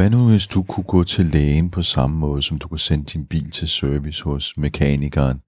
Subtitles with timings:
[0.00, 3.04] Hvad nu, hvis du kunne gå til lægen på samme måde, som du kunne sende
[3.04, 5.40] din bil til service hos mekanikeren?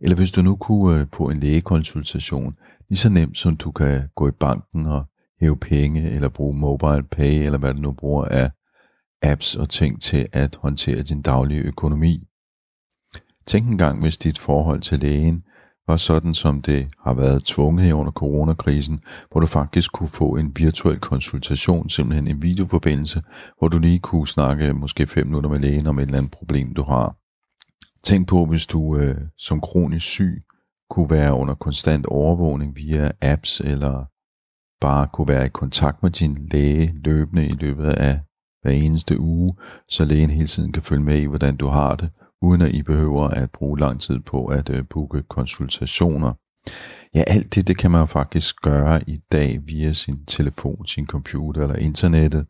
[0.00, 2.54] Eller hvis du nu kunne øh, få en lægekonsultation,
[2.88, 5.04] lige så nemt som du kan gå i banken og
[5.40, 8.50] hæve penge, eller bruge mobile pay, eller hvad du nu bruger af
[9.22, 12.22] apps og ting til at håndtere din daglige økonomi.
[13.46, 15.42] Tænk engang, hvis dit forhold til lægen
[15.86, 20.36] var sådan, som det har været tvunget her under coronakrisen, hvor du faktisk kunne få
[20.36, 23.22] en virtuel konsultation, simpelthen en videoforbindelse,
[23.58, 26.74] hvor du lige kunne snakke måske 5 minutter med lægen om et eller andet problem,
[26.74, 27.16] du har.
[28.04, 30.42] Tænk på, hvis du øh, som kronisk syg
[30.90, 34.04] kunne være under konstant overvågning via apps, eller
[34.80, 38.20] bare kunne være i kontakt med din læge løbende i løbet af
[38.62, 39.56] hver eneste uge,
[39.88, 42.10] så lægen hele tiden kan følge med i, hvordan du har det,
[42.44, 46.32] uden at I behøver at bruge lang tid på at øh, booke konsultationer.
[47.14, 51.06] Ja, alt det, det kan man jo faktisk gøre i dag via sin telefon, sin
[51.06, 52.46] computer eller internettet.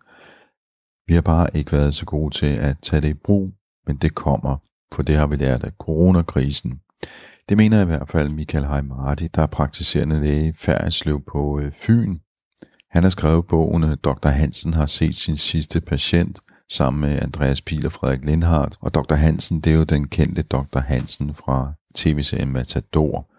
[1.06, 3.50] Vi har bare ikke været så gode til at tage det i brug,
[3.86, 4.56] men det kommer,
[4.94, 6.80] for det har vi lært af coronakrisen.
[7.48, 11.72] Det mener i hvert fald Michael Heimardi, der er praktiserende læge i Færdslev på øh,
[11.72, 12.18] Fyn.
[12.90, 14.28] Han har skrevet bogen øh, Dr.
[14.28, 16.40] Hansen har set sin sidste patient–
[16.72, 18.76] sammen med Andreas Pihl og Frederik Lindhardt.
[18.80, 19.14] Og Dr.
[19.14, 20.78] Hansen, det er jo den kendte Dr.
[20.78, 23.30] Hansen fra tv-serien Matador.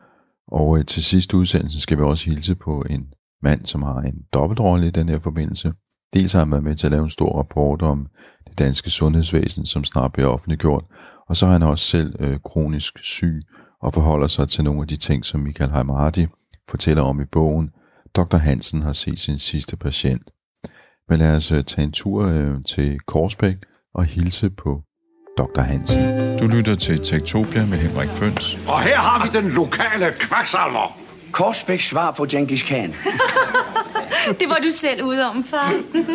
[0.48, 4.16] Og øh, til sidste udsendelse skal vi også hilse på en mand, som har en
[4.34, 5.74] dobbeltrolle i den her forbindelse.
[6.14, 8.08] Dels har han været med til at lave en stor rapport om
[8.48, 10.86] det danske sundhedsvæsen, som snart bliver offentliggjort,
[11.28, 13.42] og så er han også selv øh, kronisk syg
[13.82, 16.28] og forholder sig til nogle af de ting, som Michael Heimardi
[16.70, 17.70] fortæller om i bogen.
[18.16, 18.38] Dr.
[18.38, 20.32] Hansen har set sin sidste patient.
[21.10, 23.56] Men lad os øh, tage en tur øh, til Korsbæk
[23.96, 24.82] og hilse på
[25.38, 25.62] Dr.
[25.62, 26.38] Hansen.
[26.38, 28.56] Du lytter til Tektopia med Henrik Føns.
[28.68, 31.00] Og her har vi den lokale kvaksalver.
[31.32, 32.90] Korsbæks svar på Genghis Khan.
[34.40, 35.74] det var du selv ude om, far.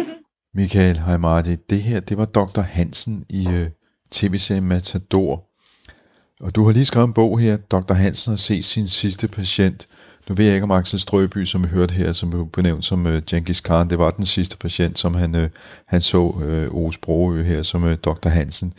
[0.59, 1.55] Michael, hej Marti.
[1.71, 2.61] Det her, det var Dr.
[2.61, 3.67] Hansen i uh,
[4.11, 5.47] tv-serien Matador.
[6.41, 7.95] Og du har lige skrevet en bog her, Dr.
[7.95, 9.87] Hansen har set sin sidste patient.
[10.29, 13.07] Nu ved jeg ikke om Axel Strøby, som vi hørte her, som blev benævnt som
[13.07, 15.43] uh, Genghis Khan, det var den sidste patient, som han, uh,
[15.87, 18.29] han så uh, Ove Sprogø her, som uh, Dr.
[18.29, 18.75] Hansen.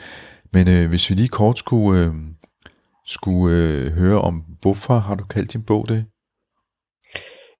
[0.53, 2.15] Men uh, hvis vi lige kort skulle, uh,
[3.05, 6.05] skulle uh, høre om, hvorfor har du kaldt din bog det?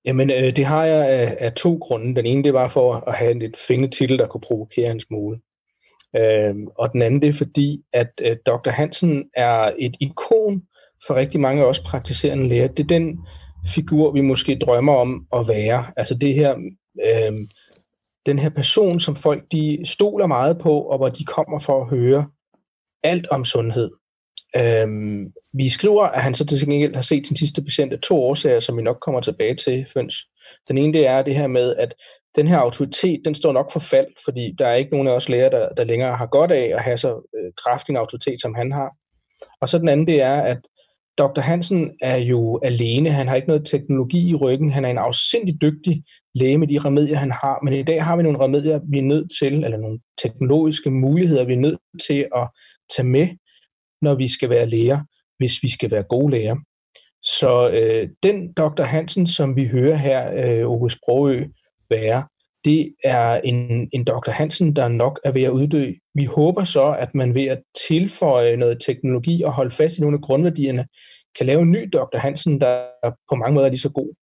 [0.06, 2.16] Jamen, øh, det har jeg af, af to grunde.
[2.16, 5.00] Den ene, det var for at have en lidt fængende titel, der kunne provokere en
[5.00, 5.40] smule.
[6.16, 8.70] Øh, og den anden, det er fordi, at øh, Dr.
[8.70, 10.62] Hansen er et ikon
[11.08, 12.68] for rigtig mange af os praktiserende læger.
[12.68, 13.20] Det er den
[13.66, 15.86] figur, vi måske drømmer om at være.
[15.98, 16.56] Altså det her,
[17.06, 17.38] øh,
[18.26, 21.90] den her person, som folk de stoler meget på, og hvor de kommer for at
[21.90, 22.28] høre
[23.04, 23.92] alt om sundhed.
[24.56, 24.88] Øh,
[25.54, 28.60] vi skriver, at han så til gengæld har set sin sidste patient af to årsager,
[28.60, 30.16] som vi nok kommer tilbage til, Føns.
[30.68, 31.94] Den ene det er det her med, at
[32.36, 35.30] den her autoritet, den står nok for fald, fordi der er ikke nogen af os
[35.30, 38.56] læger, der, der længere har godt af at have så øh, kraftig en autoritet, som
[38.56, 38.92] han har.
[39.62, 40.58] Og så den anden, det er, at
[41.18, 41.42] Dr.
[41.42, 43.10] Hansen er jo alene.
[43.10, 44.72] Han har ikke noget teknologi i ryggen.
[44.72, 46.04] Han er en afsindig dygtig
[46.36, 47.60] læge med de remedier, han har.
[47.64, 51.46] Men i dag har vi nogle remedier, vi er nødt til, eller nogle teknologiske muligheder,
[51.46, 52.48] vi er nødt til at
[52.96, 53.28] tage med,
[54.02, 55.00] når vi skal være læger,
[55.38, 56.56] hvis vi skal være gode læger.
[57.24, 58.84] Så øh, den Dr.
[58.84, 61.46] Hansen, som vi hører her, øh, Ove Sprogø,
[61.90, 62.24] være,
[62.66, 64.32] det er en, en Dr.
[64.32, 65.92] Hansen, der nok er ved at uddø.
[66.16, 70.18] Vi håber så, at man ved at tilføje noget teknologi og holde fast i nogle
[70.18, 70.86] af grundværdierne,
[71.38, 72.18] kan lave en ny Dr.
[72.18, 72.82] Hansen, der
[73.30, 74.14] på mange måder er lige så god.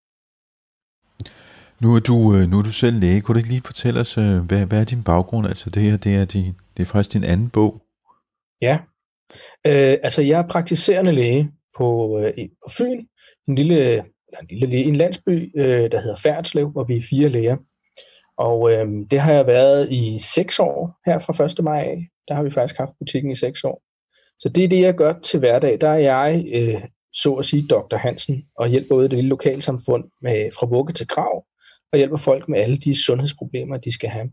[1.82, 3.20] Nu er du, øh, nu er du selv læge.
[3.20, 5.46] Kunne du ikke lige fortælle os, øh, hvad, hvad er din baggrund?
[5.46, 7.82] Altså det her, det er, din, det er faktisk din anden bog.
[8.62, 8.78] Ja,
[9.66, 13.06] øh, altså jeg er praktiserende læge på, øh, på Fyn,
[13.48, 13.98] en lille,
[14.50, 17.56] en lille en landsby, øh, der hedder Færdslev, hvor vi er fire læger.
[18.38, 21.64] Og øh, det har jeg været i seks år her fra 1.
[21.64, 22.08] maj af.
[22.28, 23.82] Der har vi faktisk haft butikken i seks år.
[24.38, 25.80] Så det er det, jeg gør til hverdag.
[25.80, 26.82] Der er jeg, øh,
[27.12, 27.96] så at sige, Dr.
[27.96, 31.44] Hansen, og hjælper både det lille lokalsamfund med, fra vugge til grav,
[31.92, 34.30] og hjælper folk med alle de sundhedsproblemer, de skal have.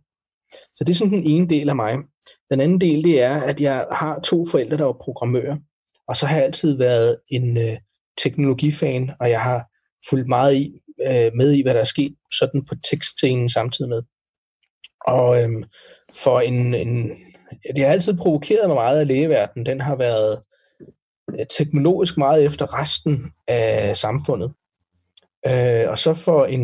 [0.75, 1.95] Så det er sådan den ene del af mig.
[2.51, 5.57] Den anden del, det er, at jeg har to forældre, der er programmører,
[6.07, 7.77] og så har jeg altid været en øh,
[8.23, 9.65] teknologifan, og jeg har
[10.09, 14.01] fulgt meget i, øh, med i, hvad der er sket sådan på tekstscenen samtidig med.
[15.07, 15.63] Og øhm,
[16.13, 17.11] for en, en
[17.75, 19.65] det har altid provokeret mig meget af lægeverdenen.
[19.65, 20.41] Den har været
[21.31, 24.53] øh, teknologisk meget efter resten af samfundet.
[25.47, 26.61] Øh, og så for en,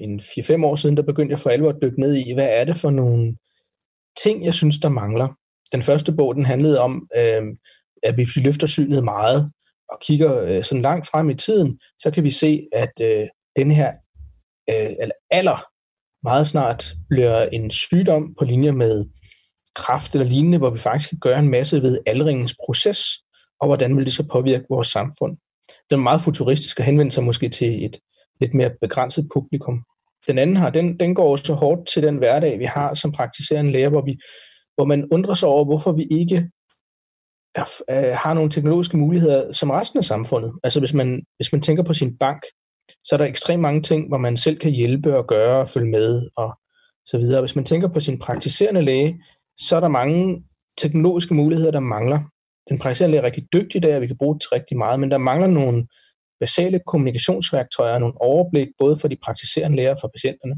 [0.00, 2.64] en 4-5 år siden, der begyndte jeg for alvor at dykke ned i, hvad er
[2.64, 3.36] det for nogle
[4.22, 5.28] ting, jeg synes, der mangler.
[5.72, 7.42] Den første bog, den handlede om, øh,
[8.02, 9.50] at vi løfter synet meget
[9.88, 13.26] og kigger øh, sådan langt frem i tiden, så kan vi se, at øh,
[13.56, 13.92] den her
[14.70, 15.66] øh, eller alder
[16.22, 19.04] meget snart bliver en sygdom på linje med
[19.74, 23.00] kraft eller lignende, hvor vi faktisk kan gøre en masse ved aldringens proces,
[23.60, 25.36] og hvordan vil det så påvirke vores samfund.
[25.90, 27.98] Den er meget futuristisk og henvender sig måske til et
[28.40, 29.82] lidt mere begrænset publikum.
[30.28, 33.72] Den anden her, den, den går så hårdt til den hverdag, vi har som praktiserende
[33.72, 34.18] læger, hvor, vi,
[34.74, 36.36] hvor man undrer sig over, hvorfor vi ikke
[37.90, 40.52] øh, har nogle teknologiske muligheder som resten af samfundet.
[40.64, 42.42] Altså hvis man, hvis man tænker på sin bank,
[43.04, 45.90] så er der ekstremt mange ting, hvor man selv kan hjælpe og gøre og følge
[45.90, 46.58] med og
[47.06, 47.40] så videre.
[47.40, 49.22] Hvis man tænker på sin praktiserende læge,
[49.56, 50.44] så er der mange
[50.78, 52.20] teknologiske muligheder, der mangler.
[52.68, 55.10] Den praktiserende læge er rigtig dygtig der, vi kan bruge det til rigtig meget, men
[55.10, 55.86] der mangler nogle
[56.40, 60.54] basale kommunikationsværktøjer og nogle overblik, både for de praktiserende læger og for patienterne.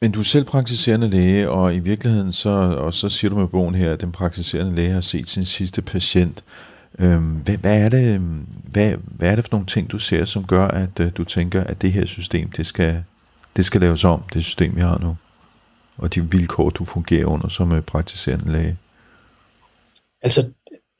[0.00, 3.48] Men du er selv praktiserende læge, og i virkeligheden, så, og så siger du med
[3.48, 6.44] bogen her, at den praktiserende læge har set sin sidste patient.
[6.98, 10.24] Øhm, hvad, hvad, er det, øhm, hvad, hvad er det for nogle ting, du ser,
[10.24, 13.04] som gør, at øh, du tænker, at det her system, det skal,
[13.56, 15.16] det skal laves om, det system, vi har nu?
[15.96, 18.76] Og de vilkår, du fungerer under som øh, praktiserende læge?
[20.22, 20.50] Altså,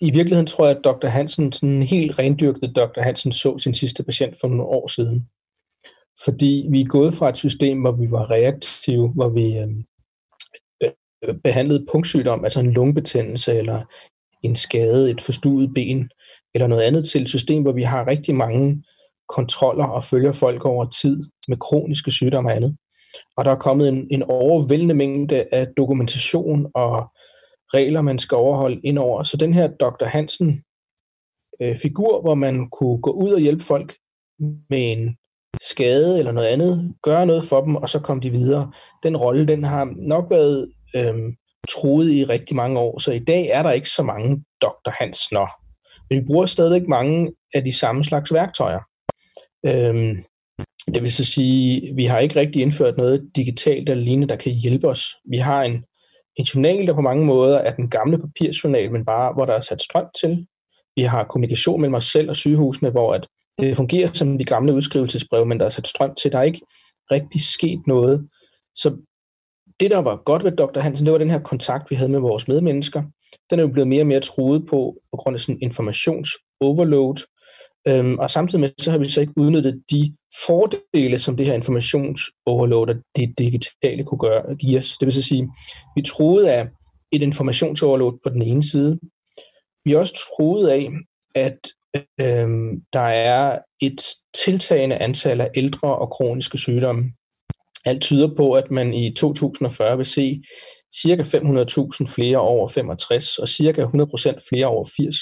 [0.00, 1.06] i virkeligheden tror jeg, at Dr.
[1.06, 3.02] Hansen, sådan helt rendyrket Dr.
[3.02, 5.28] Hansen, så sin sidste patient for nogle år siden.
[6.24, 9.84] Fordi vi er gået fra et system, hvor vi var reaktive, hvor vi øhm,
[10.82, 13.84] øh, behandlede punktsygdom, altså en lungebetændelse eller
[14.46, 16.08] en skade, et forstuet ben
[16.54, 18.84] eller noget andet til et system, hvor vi har rigtig mange
[19.28, 22.76] kontroller og følger folk over tid med kroniske sygdomme og andet.
[23.36, 27.06] Og der er kommet en, en overvældende mængde af dokumentation og
[27.74, 29.22] regler, man skal overholde indover.
[29.22, 30.04] Så den her Dr.
[30.04, 30.62] Hansen
[31.62, 33.96] øh, figur, hvor man kunne gå ud og hjælpe folk
[34.70, 35.16] med en
[35.60, 38.72] skade eller noget andet, gøre noget for dem, og så komme de videre.
[39.02, 41.14] Den rolle, den har nok været øh,
[41.68, 44.90] troet i rigtig mange år, så i dag er der ikke så mange Dr.
[45.00, 45.46] Hansner.
[46.10, 48.80] Men vi bruger stadigvæk mange af de samme slags værktøjer.
[49.66, 50.24] Øhm,
[50.94, 54.52] det vil så sige, vi har ikke rigtig indført noget digitalt eller lignende, der kan
[54.52, 55.04] hjælpe os.
[55.30, 55.84] Vi har en
[56.36, 59.60] en journal, der på mange måder er den gamle papirjournal, men bare hvor der er
[59.60, 60.46] sat strøm til.
[60.96, 63.26] Vi har kommunikation mellem os selv og sygehusene, hvor at
[63.58, 66.32] det fungerer som de gamle udskrivelsesbreve, men der er sat strøm til.
[66.32, 66.60] Der er ikke
[67.10, 68.28] rigtig sket noget.
[68.74, 68.96] Så
[69.80, 70.80] det, der var godt ved Dr.
[70.80, 73.02] Hansen, det var den her kontakt, vi havde med vores medmennesker.
[73.50, 77.16] Den er jo blevet mere og mere truet på, på grund af sådan informationsoverload,
[77.88, 81.54] Øhm, og samtidig med så har vi så ikke udnyttet de fordele, som det her
[81.54, 84.96] informationsoverload og det digitale kunne gøre, give os.
[85.00, 85.48] Det vil så sige,
[85.96, 86.68] vi troede af
[87.12, 88.98] et informationsoverload på den ene side.
[89.84, 90.90] Vi er også troet af,
[91.34, 91.58] at
[92.20, 94.00] øhm, der er et
[94.44, 97.12] tiltagende antal af ældre og kroniske sygdomme.
[97.86, 100.42] Alt tyder på, at man i 2040 vil se
[100.96, 101.22] ca.
[101.22, 103.82] 500.000 flere over 65 og ca.
[103.82, 105.16] 100% flere over 80.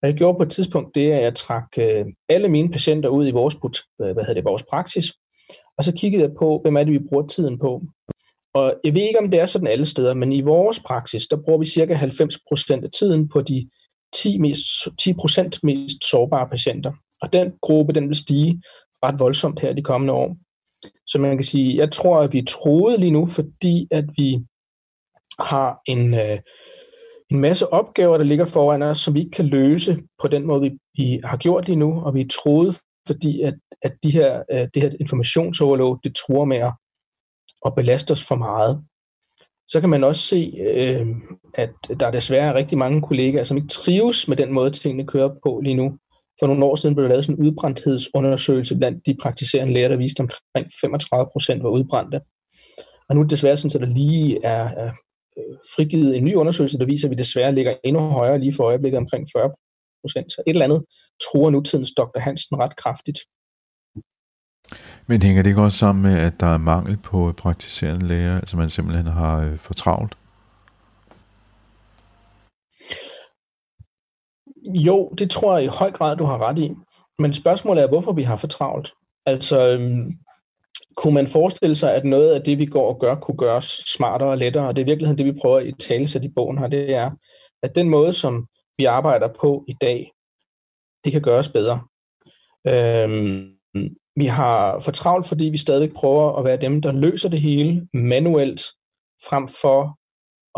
[0.00, 3.08] Hvad jeg gjorde på et tidspunkt, det er, at jeg trak øh, alle mine patienter
[3.08, 5.12] ud i vores, øh, hvad hedder det, vores praksis,
[5.78, 7.82] og så kiggede jeg på, hvem er det, vi bruger tiden på.
[8.54, 11.36] Og jeg ved ikke, om det er sådan alle steder, men i vores praksis, der
[11.44, 13.68] bruger vi cirka 90% af tiden på de
[14.16, 14.64] 10%, mest,
[14.98, 15.12] 10
[15.62, 16.92] mest sårbare patienter.
[17.22, 18.62] Og den gruppe, den vil stige
[19.04, 20.36] ret voldsomt her de kommende år.
[21.06, 24.38] Så man kan sige, jeg tror, at vi er troet lige nu, fordi at vi
[25.38, 26.38] har en, øh,
[27.30, 30.60] en masse opgaver, der ligger foran os, som vi ikke kan løse på den måde,
[30.60, 34.42] vi, vi har gjort lige nu, og vi er troet, fordi at, at de her,
[34.52, 36.72] øh, det her informationsoverlov, det tror med at,
[37.66, 38.84] at belaste os for meget.
[39.68, 41.06] Så kan man også se, øh,
[41.54, 45.34] at der er desværre rigtig mange kollegaer, som ikke trives med den måde, tingene kører
[45.42, 45.98] på lige nu.
[46.38, 49.96] For nogle år siden blev der lavet sådan en udbrændthedsundersøgelse blandt de praktiserende læger, der
[49.96, 52.20] viste omkring 35 procent var udbrændte.
[53.08, 54.90] Og nu er det desværre sådan, at der lige er, er
[55.38, 58.64] øh, frigivet en ny undersøgelse, der viser, at vi desværre ligger endnu højere lige for
[58.64, 59.50] øjeblikket omkring 40
[60.02, 60.32] procent.
[60.32, 60.84] Så et eller andet
[61.24, 62.20] tror nutidens Dr.
[62.20, 63.18] Hansen ret kraftigt.
[65.06, 68.56] Men hænger det ikke også sammen med, at der er mangel på praktiserende læger, altså
[68.56, 70.16] man simpelthen har øh, for travlt?
[74.68, 76.72] Jo, det tror jeg i høj grad, du har ret i.
[77.18, 78.92] Men spørgsmålet er, hvorfor vi har for travlt.
[79.26, 80.12] Altså, øhm,
[80.96, 84.28] kunne man forestille sig, at noget af det, vi går og gør, kunne gøres smartere
[84.28, 84.68] og lettere?
[84.68, 86.94] Og det er i virkeligheden det, vi prøver at i tale i bogen her, det
[86.94, 87.10] er,
[87.62, 88.46] at den måde, som
[88.78, 90.12] vi arbejder på i dag,
[91.04, 91.80] det kan gøres bedre.
[92.66, 93.56] Øhm,
[94.16, 97.88] vi har for travlt, fordi vi stadig prøver at være dem, der løser det hele
[97.94, 98.62] manuelt,
[99.28, 99.98] frem for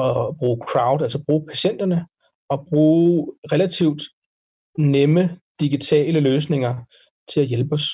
[0.02, 2.06] at bruge crowd, altså bruge patienterne,
[2.50, 4.02] og bruge relativt
[4.78, 6.74] nemme digitale løsninger
[7.32, 7.84] til at hjælpe os.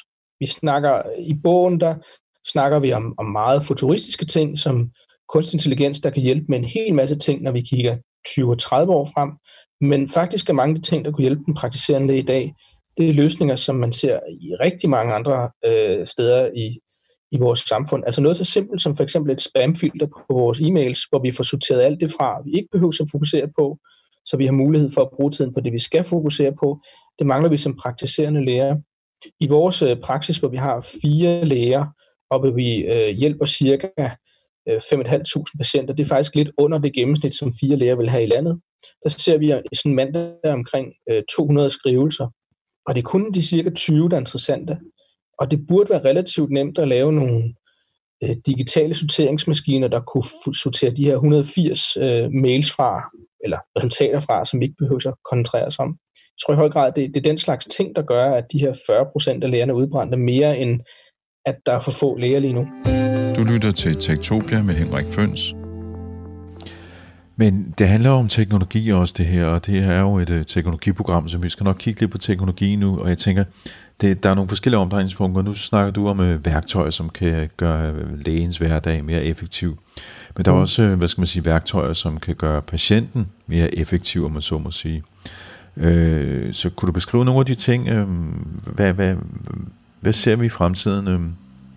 [0.41, 1.95] Vi snakker i bogen, der
[2.53, 4.91] snakker vi om, om meget futuristiske ting, som
[5.29, 7.97] kunstig intelligens, der kan hjælpe med en hel masse ting, når vi kigger
[8.29, 9.31] 20-30 år frem.
[9.81, 12.55] Men faktisk er mange af de ting, der kunne hjælpe den praktiserende i dag,
[12.97, 16.79] det er løsninger, som man ser i rigtig mange andre øh, steder i,
[17.33, 18.03] i vores samfund.
[18.07, 21.45] Altså noget så simpelt som for eksempel et spamfilter på vores e-mails, hvor vi får
[21.45, 23.79] sorteret alt det fra, vi ikke behøver at fokusere på,
[24.27, 26.81] så vi har mulighed for at bruge tiden på det, vi skal fokusere på.
[27.19, 28.77] Det mangler vi som praktiserende læger.
[29.41, 31.87] I vores øh, praksis, hvor vi har fire læger,
[32.31, 33.89] og hvor vi øh, hjælper cirka
[34.69, 38.23] øh, 5.500 patienter, det er faktisk lidt under det gennemsnit, som fire læger vil have
[38.23, 38.61] i landet.
[39.03, 40.93] Der ser vi øh, sådan en mandag omkring
[41.37, 42.29] 200 skrivelser,
[42.87, 44.79] og det er kun de cirka 20, der er interessante.
[45.39, 47.55] Og det burde være relativt nemt at lave nogle
[48.23, 53.11] øh, digitale sorteringsmaskiner, der kunne sortere de her 180 øh, mails fra,
[53.45, 55.89] eller resultater fra, som vi ikke behøver at koncentrere os om.
[56.17, 58.59] Jeg tror i høj grad, det, det er den slags ting, der gør, at de
[58.59, 60.81] her 40 procent af lægerne er udbrændte mere end,
[61.47, 62.67] at der er for få læger lige nu.
[63.37, 65.55] Du lytter til Tektopia med Henrik Føns.
[67.37, 71.29] Men det handler om teknologi også det her, og det er jo et uh, teknologiprogram,
[71.29, 73.45] så vi skal nok kigge lidt på teknologi nu, og jeg tænker,
[74.01, 75.43] det, der er nogle forskellige omdrejningspunkter.
[75.43, 79.79] Nu snakker du om uh, værktøjer, som kan gøre lægens hverdag mere effektiv.
[80.37, 80.61] Men der er mm.
[80.61, 84.43] også, uh, hvad skal man sige, værktøjer, som kan gøre patienten mere effektiv, om man
[84.43, 85.03] så må sige.
[85.77, 85.83] Uh,
[86.53, 88.01] så kunne du beskrive nogle af de ting?
[88.01, 88.09] Uh,
[88.75, 89.17] hvad, hvad,
[90.01, 91.09] hvad ser vi i fremtiden?
[91.09, 91.21] Uh,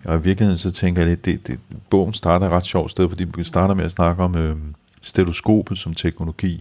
[0.04, 1.58] og i virkeligheden så tænker jeg lidt, det, det,
[1.90, 4.58] bogen starter et ret sjovt sted, fordi vi starter med at snakke om uh,
[5.02, 6.60] stetoskopet som teknologi.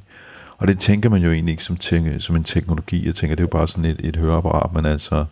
[0.57, 3.05] Og det tænker man jo egentlig ikke som, tænke, som en teknologi.
[3.05, 5.25] Jeg tænker, det er jo bare sådan et, et høreapparat, men altså,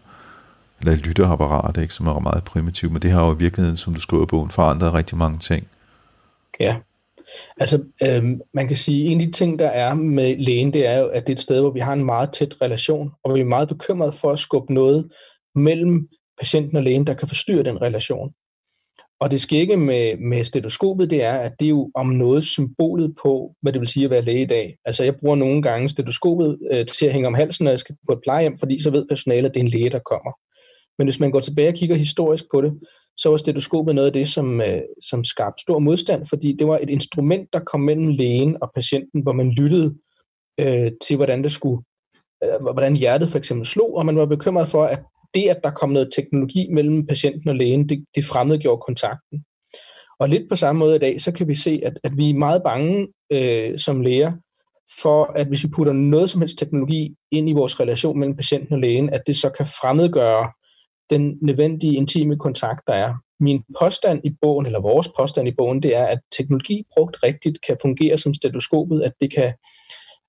[0.79, 2.91] eller et lytteapparat, ikke, som er meget primitivt.
[2.91, 5.67] Men det har jo i virkeligheden, som du skriver i bogen, forandret rigtig mange ting.
[6.59, 6.75] Ja,
[7.57, 10.97] altså øhm, man kan sige, en af de ting, der er med lægen, det er
[10.97, 13.39] jo, at det er et sted, hvor vi har en meget tæt relation, og vi
[13.39, 15.11] er meget bekymrede for at skubbe noget
[15.55, 18.33] mellem patienten og lægen, der kan forstyrre den relation.
[19.19, 23.15] Og det skægge med, med stetoskopet, det er, at det er jo om noget symbolet
[23.23, 24.77] på, hvad det vil sige at være læge i dag.
[24.85, 27.95] Altså jeg bruger nogle gange stetoskopet øh, til at hænge om halsen, når jeg skal
[28.09, 30.31] på et plejehjem, fordi så ved personalet, at det er en læge, der kommer.
[30.97, 32.79] Men hvis man går tilbage og kigger historisk på det,
[33.17, 36.77] så var stetoskopet noget af det, som, øh, som skabte stor modstand, fordi det var
[36.77, 39.95] et instrument, der kom mellem lægen og patienten, hvor man lyttede
[40.59, 41.83] øh, til, hvordan det skulle,
[42.43, 45.71] øh, hvordan hjertet for eksempel slog, og man var bekymret for, at det, at der
[45.71, 49.45] kom noget teknologi mellem patienten og lægen, det, det fremmedgjorde kontakten.
[50.19, 52.33] Og lidt på samme måde i dag, så kan vi se, at, at vi er
[52.33, 54.31] meget bange øh, som læger
[55.01, 58.73] for, at hvis vi putter noget som helst teknologi ind i vores relation mellem patienten
[58.73, 60.51] og lægen, at det så kan fremmedgøre
[61.09, 63.13] den nødvendige intime kontakt, der er.
[63.39, 67.57] Min påstand i bogen, eller vores påstand i bogen, det er, at teknologi brugt rigtigt
[67.67, 69.53] kan fungere som stetoskopet, at det kan,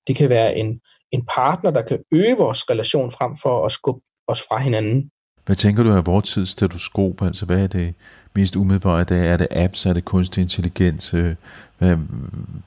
[0.07, 0.79] det kan være en,
[1.11, 5.11] en partner, der kan øge vores relation frem for at skubbe os fra hinanden.
[5.45, 7.21] Hvad tænker du af vores tids stetoskop?
[7.21, 7.95] Altså, hvad er det
[8.35, 9.31] mest umiddelbare i dag?
[9.31, 9.85] Er det apps?
[9.85, 11.13] Er det kunstig intelligens?
[11.13, 11.35] Øh,
[11.77, 11.95] hvad,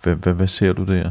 [0.02, 1.11] hvad, hvad, hvad ser du der?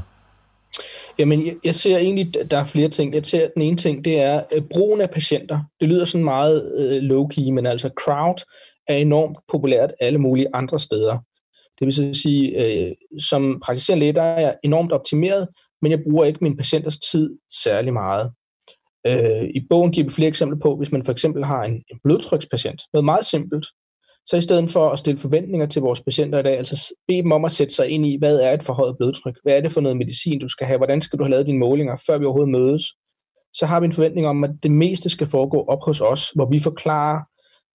[1.19, 3.13] Jamen, jeg, jeg ser egentlig, der er flere ting.
[3.13, 5.59] Jeg ser, den ene ting, det er uh, brugen af patienter.
[5.79, 8.43] Det lyder sådan meget øh, low-key, men altså crowd
[8.87, 11.17] er enormt populært alle mulige andre steder.
[11.79, 15.47] Det vil så sige, øh, som praktiserende læge, der er jeg enormt optimeret,
[15.81, 18.31] men jeg bruger ikke min patienters tid særlig meget.
[19.07, 21.99] Øh, I bogen giver vi flere eksempler på, hvis man for eksempel har en, en
[22.03, 23.65] blodtrykspatient, noget meget simpelt,
[24.25, 27.31] så i stedet for at stille forventninger til vores patienter i dag, altså bede dem
[27.31, 29.35] om at sætte sig ind i, hvad er et forhøjet blodtryk?
[29.43, 30.77] Hvad er det for noget medicin, du skal have?
[30.77, 32.83] Hvordan skal du have lavet dine målinger, før vi overhovedet mødes?
[33.53, 36.49] Så har vi en forventning om, at det meste skal foregå op hos os, hvor
[36.49, 37.21] vi forklarer,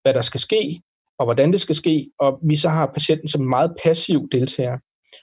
[0.02, 0.80] hvad der skal ske,
[1.18, 4.78] og hvordan det skal ske, og vi så har patienten som en meget passiv deltager.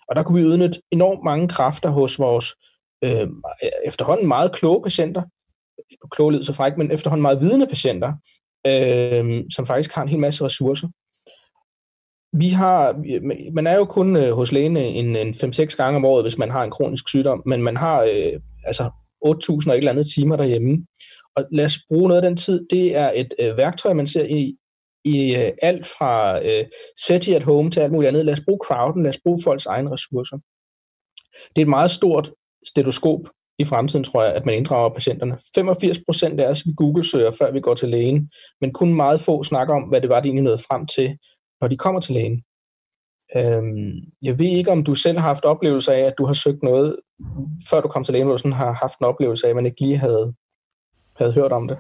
[0.10, 2.56] Og der kunne vi udnytte enormt mange kræfter hos vores
[3.04, 3.28] øh,
[3.86, 5.24] efterhånden meget kloge patienter,
[6.12, 8.14] kloge lyd så fræk, men efterhånden meget vidende patienter,
[8.68, 10.88] øh, som faktisk har en hel masse ressourcer.
[12.34, 13.04] Vi har,
[13.54, 16.52] man er jo kun øh, hos lægen en, en 5-6 gange om året, hvis man
[16.52, 18.90] har en kronisk sygdom, men man har øh, altså 8.000
[19.26, 20.86] og et eller andet timer derhjemme.
[21.36, 22.68] Og lad os bruge noget af den tid.
[22.70, 24.56] Det er et øh, værktøj, man ser i,
[25.06, 26.66] i øh, alt fra øh,
[27.06, 28.26] SETI at home til alt muligt andet.
[28.26, 30.38] Lad os bruge crowden, lad os bruge folks egne ressourcer.
[31.56, 32.32] Det er et meget stort
[32.68, 33.20] stetoskop,
[33.62, 35.38] i fremtiden, tror jeg, at man inddrager patienterne.
[35.56, 39.44] 85 procent af os vi Google-søger, før vi går til lægen, men kun meget få
[39.44, 41.18] snakker om, hvad det var, de egentlig nåede frem til,
[41.62, 42.44] når de kommer til lægen.
[43.36, 43.92] Øhm,
[44.22, 46.96] jeg ved ikke, om du selv har haft oplevelse af, at du har søgt noget,
[47.70, 49.66] før du kom til lægen, hvor du sådan har haft en oplevelse af, at man
[49.66, 50.34] ikke lige havde,
[51.18, 51.78] havde hørt om det.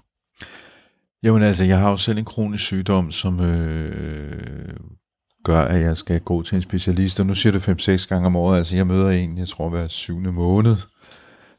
[1.24, 4.76] Jamen altså, jeg har jo selv en kronisk sygdom, som øh,
[5.44, 7.20] gør, at jeg skal gå til en specialist.
[7.20, 8.58] Og nu siger du 5-6 gange om året.
[8.58, 10.76] Altså, jeg møder en, jeg tror, hver syvende måned.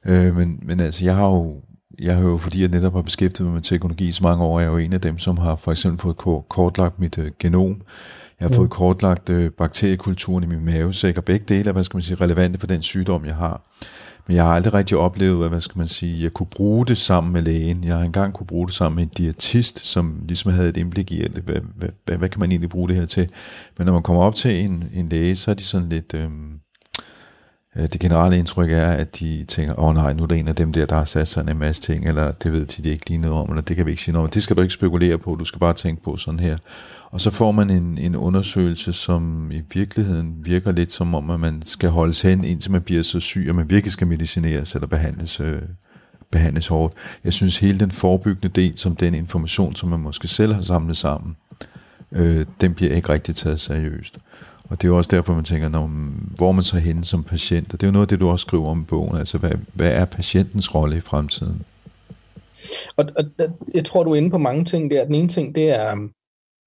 [0.06, 1.62] Øh, men, men altså, jeg har jo,
[1.98, 4.60] jeg har jo, fordi jeg netop har beskæftiget mig med teknologi i så mange år,
[4.60, 7.82] jeg er jo en af dem, som har for eksempel fået kortlagt mit øh, genom.
[8.40, 8.54] Jeg har mm.
[8.54, 12.16] fået kortlagt øh, bakteriekulturen i min mavesæk, og begge dele er, hvad skal man sige,
[12.16, 13.62] relevante for den sygdom, jeg har.
[14.26, 16.98] Men jeg har aldrig rigtig oplevet, at, hvad skal man sige, jeg kunne bruge det
[16.98, 17.84] sammen med lægen.
[17.84, 21.12] Jeg har engang kunne bruge det sammen med en diætist, som ligesom havde et indblik
[21.12, 23.28] i, hvad, hvad, hvad, hvad kan man egentlig bruge det her til.
[23.78, 26.14] Men når man kommer op til en, en læge, så er de sådan lidt...
[26.14, 26.30] Øh,
[27.76, 30.48] Øh, det generelle indtryk er, at de tænker, åh oh, nej, nu er der en
[30.48, 32.88] af dem der, der har sat sig en masse ting, eller det ved de, de
[32.88, 34.30] ikke lige noget om, eller det kan vi ikke sige noget om.
[34.30, 36.56] Det skal du ikke spekulere på, du skal bare tænke på sådan her.
[37.10, 41.40] Og så får man en, en undersøgelse, som i virkeligheden virker lidt som om, at
[41.40, 44.86] man skal holdes hen, indtil man bliver så syg, at man virkelig skal medicineres eller
[44.86, 45.62] behandles, øh,
[46.30, 46.94] behandles hårdt.
[47.24, 50.96] Jeg synes, hele den forebyggende del, som den information, som man måske selv har samlet
[50.96, 51.36] sammen,
[52.12, 54.18] øh, den bliver ikke rigtig taget seriøst.
[54.70, 55.86] Og det er jo også derfor, man tænker, når,
[56.36, 57.72] hvor man så henne som patient.
[57.72, 59.16] Og det er jo noget af det, du også skriver om i bogen.
[59.18, 61.62] Altså, hvad, hvad er patientens rolle i fremtiden?
[62.96, 63.24] Og, og
[63.74, 65.04] jeg tror, du er inde på mange ting der.
[65.04, 66.08] Den ene ting, det er,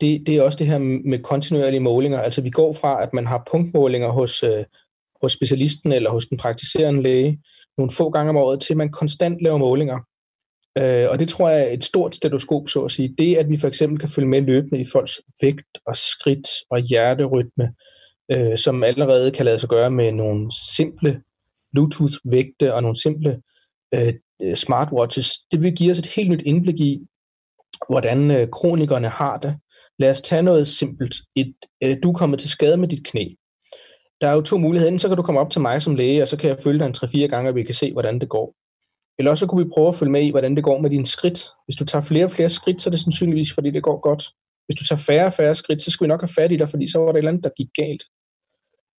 [0.01, 2.19] det, det er også det her med kontinuerlige målinger.
[2.19, 4.65] Altså vi går fra, at man har punktmålinger hos, øh,
[5.21, 7.39] hos specialisten eller hos den praktiserende læge
[7.77, 9.99] nogle få gange om året, til man konstant laver målinger.
[10.77, 13.15] Øh, og det tror jeg er et stort stetoskop, så at sige.
[13.17, 16.79] Det, at vi for eksempel kan følge med løbende i folks vægt og skridt og
[16.79, 17.73] hjerterytme,
[18.31, 21.21] øh, som allerede kan lade sig gøre med nogle simple
[21.73, 23.41] Bluetooth-vægte og nogle simple
[23.93, 24.13] øh,
[24.55, 27.01] smartwatches, det vil give os et helt nyt indblik i,
[27.89, 29.57] hvordan øh, kronikerne har det.
[29.99, 31.15] Lad os tage noget simpelt.
[31.35, 33.25] Et, øh, du er kommet til skade med dit knæ.
[34.21, 34.91] Der er jo to muligheder.
[34.91, 36.79] Enten så kan du komme op til mig som læge, og så kan jeg følge
[36.79, 38.55] dig en 3-4 gange, og vi kan se, hvordan det går.
[39.19, 41.05] Eller også så kunne vi prøve at følge med i, hvordan det går med dine
[41.05, 41.39] skridt.
[41.65, 44.23] Hvis du tager flere og flere skridt, så er det sandsynligvis, fordi det går godt.
[44.67, 46.69] Hvis du tager færre og færre skridt, så skal vi nok have fat i dig,
[46.69, 48.03] fordi så var der et eller andet, der gik galt.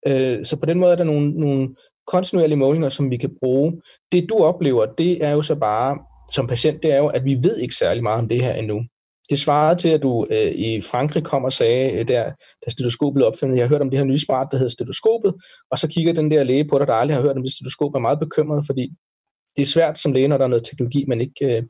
[0.06, 1.68] Øh, så på den måde er der nogle, nogle
[2.06, 3.82] kontinuerlige målinger, som vi kan bruge.
[4.12, 5.98] Det du oplever, det er jo så bare
[6.32, 8.80] som patient, det er jo, at vi ved ikke særlig meget om det her endnu.
[9.30, 12.24] Det svarede til, at du øh, i Frankrig kom og sagde, øh, der,
[12.66, 15.34] da stetoskopet blev opfundet, jeg har hørt om det her nye smart, der hedder stetoskopet,
[15.70, 17.94] og så kigger den der læge på dig, der aldrig har hørt om det stetoskop,
[17.94, 18.92] er meget bekymret, fordi
[19.56, 21.62] det er svært som læge, når der er noget teknologi, man ikke, øh,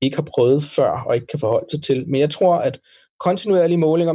[0.00, 2.08] ikke har prøvet før og ikke kan forholde sig til.
[2.08, 2.80] Men jeg tror, at
[3.20, 4.14] kontinuerlige målinger,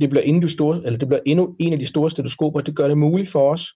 [0.00, 2.88] det bliver, endnu store, eller det bliver endnu en af de store stetoskoper, det gør
[2.88, 3.66] det muligt for os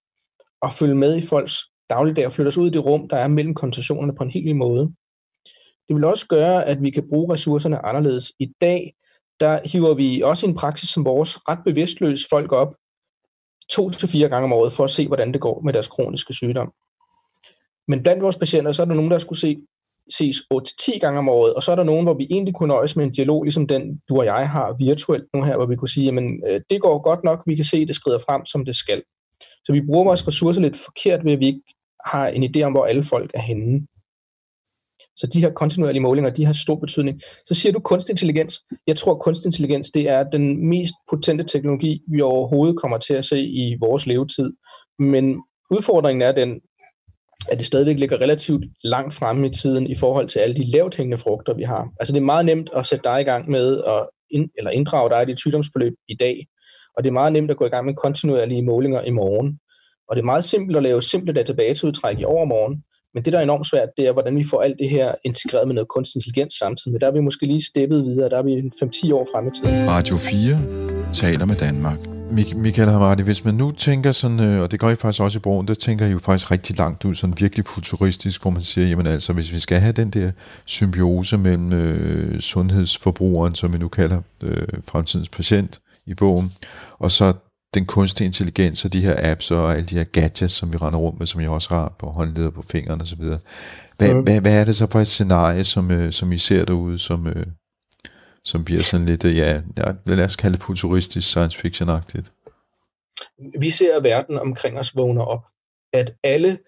[0.63, 1.59] at følge med i folks
[1.91, 4.47] dagligdag og flytte os ud i det rum, der er mellem koncentrationerne på en helt
[4.47, 4.93] ny måde.
[5.89, 8.33] Det vil også gøre, at vi kan bruge ressourcerne anderledes.
[8.39, 8.95] I dag,
[9.41, 12.75] der hiver vi også en praksis som vores ret bevidstløs folk op
[13.71, 16.35] to til fire gange om året for at se, hvordan det går med deres kroniske
[16.35, 16.73] sygdom.
[17.89, 19.59] Men blandt vores patienter, så er der nogen, der skulle se,
[20.11, 22.97] ses 8-10 gange om året, og så er der nogen, hvor vi egentlig kunne nøjes
[22.97, 25.89] med en dialog, ligesom den du og jeg har virtuelt nu her, hvor vi kunne
[25.89, 28.65] sige, at øh, det går godt nok, vi kan se, at det skrider frem, som
[28.65, 29.03] det skal.
[29.65, 31.63] Så vi bruger vores ressourcer lidt forkert ved, at vi ikke
[32.05, 33.87] har en idé om, hvor alle folk er henne.
[35.17, 37.21] Så de her kontinuerlige målinger, de har stor betydning.
[37.45, 38.61] Så siger du kunstig intelligens.
[38.87, 43.15] Jeg tror, at kunstig intelligens det er den mest potente teknologi, vi overhovedet kommer til
[43.15, 44.53] at se i vores levetid.
[44.99, 46.61] Men udfordringen er den,
[47.49, 50.97] at det stadigvæk ligger relativt langt fremme i tiden i forhold til alle de lavt
[50.97, 51.89] hængende frugter, vi har.
[52.01, 55.11] Altså det er meget nemt at sætte dig i gang med at ind, eller inddrage
[55.11, 56.47] dig i dit sygdomsforløb i dag,
[56.97, 59.59] og det er meget nemt at gå i gang med kontinuerlige målinger i morgen.
[60.09, 62.83] Og det er meget simpelt at lave simple databaseudtræk i overmorgen,
[63.15, 65.69] men det, der er enormt svært, det er, hvordan vi får alt det her integreret
[65.69, 66.93] med noget kunstig intelligens samtidig.
[66.93, 68.71] Men der er vi måske lige steppet videre, der er vi
[69.11, 69.89] 5-10 år frem i tiden.
[69.89, 72.18] Radio 4 taler med Danmark.
[72.31, 75.41] Michael Havardi, hvis man nu tænker sådan, øh, og det gør I faktisk også i
[75.41, 78.89] broen, der tænker I jo faktisk rigtig langt ud, sådan virkelig futuristisk, hvor man siger,
[78.89, 80.31] jamen altså, hvis vi skal have den der
[80.65, 86.53] symbiose mellem øh, sundhedsforbrugeren, som vi nu kalder øh, fremtidens patient i bogen,
[86.99, 87.33] og så
[87.75, 90.99] den kunstige intelligens og de her apps og alle de her gadgets, som vi render
[90.99, 93.23] rundt med, som jeg også har på håndleder på fingrene osv.
[93.99, 94.23] Hvad, mm.
[94.23, 97.27] hvad, hvad er det så for et scenarie, som, øh, som I ser derude, som,
[97.27, 97.47] øh,
[98.45, 99.61] som bliver sådan lidt, øh, ja,
[100.07, 102.33] lad os kalde det futuristisk science fiction-agtigt?
[103.59, 105.45] Vi ser, at verden omkring os vågner op.
[105.93, 106.59] At alle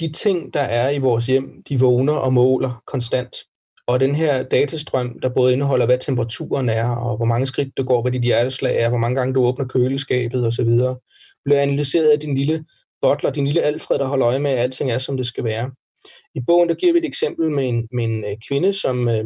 [0.00, 3.36] de ting, der er i vores hjem, de vågner og måler konstant.
[3.86, 7.82] Og den her datastrøm, der både indeholder, hvad temperaturen er, og hvor mange skridt du
[7.82, 10.70] går, hvad dit hjerteslag er, hvor mange gange du åbner køleskabet osv.,
[11.44, 12.64] bliver analyseret af din lille
[13.02, 15.70] butler, din lille Alfred, der holder øje med, at alting er, som det skal være.
[16.34, 19.24] I bogen der giver vi et eksempel med en, med en øh, kvinde, som øh,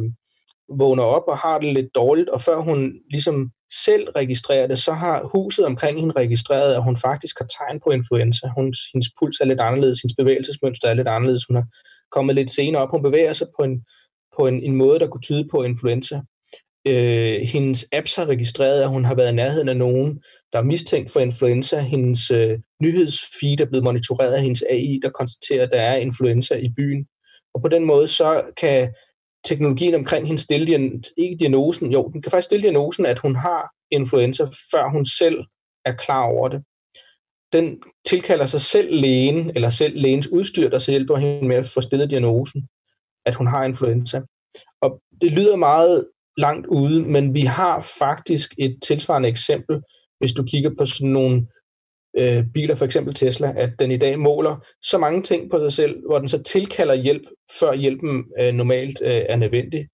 [0.79, 3.51] vågner op og har det lidt dårligt, og før hun ligesom
[3.85, 7.89] selv registrerer det, så har huset omkring hende registreret, at hun faktisk har tegn på
[7.89, 8.47] influenza.
[8.55, 11.65] Hun, hendes puls er lidt anderledes, hendes bevægelsesmønster er lidt anderledes, hun har
[12.11, 13.83] kommet lidt senere op, hun bevæger sig på en
[14.37, 16.21] på en, en måde, der kunne tyde på influenza.
[16.87, 20.21] Øh, hendes apps har registreret, at hun har været i nærheden af nogen,
[20.53, 21.79] der er mistænkt for influenza.
[21.79, 26.55] Hendes øh, nyhedsfeed er blevet monitoreret af hendes AI, der konstaterer, at der er influenza
[26.55, 27.05] i byen.
[27.53, 28.93] Og på den måde så kan
[29.45, 33.35] teknologien omkring hende stille diagn- ikke diagnosen, jo, den kan faktisk stille diagnosen, at hun
[33.35, 35.37] har influenza, før hun selv
[35.85, 36.63] er klar over det.
[37.53, 41.67] Den tilkalder sig selv lægen, eller selv lægens udstyr, der så hjælper hende med at
[41.67, 42.67] få stillet diagnosen,
[43.25, 44.21] at hun har influenza.
[44.81, 49.81] Og det lyder meget langt ude, men vi har faktisk et tilsvarende eksempel,
[50.19, 51.47] hvis du kigger på sådan nogle
[52.17, 55.71] øh, biler, for eksempel Tesla, at den i dag måler så mange ting på sig
[55.71, 57.21] selv, hvor den så tilkalder hjælp,
[57.59, 59.87] før hjælpen øh, normalt øh, er nødvendig.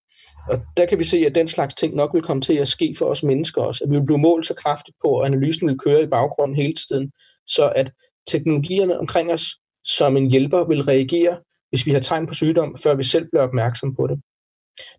[0.49, 2.95] Og der kan vi se, at den slags ting nok vil komme til at ske
[2.97, 3.83] for os mennesker også.
[3.83, 6.73] At vi vil blive målt så kraftigt på, og analysen vil køre i baggrunden hele
[6.73, 7.12] tiden,
[7.47, 7.91] så at
[8.27, 9.45] teknologierne omkring os
[9.86, 11.38] som en hjælper vil reagere,
[11.69, 14.21] hvis vi har tegn på sygdom, før vi selv bliver opmærksom på det.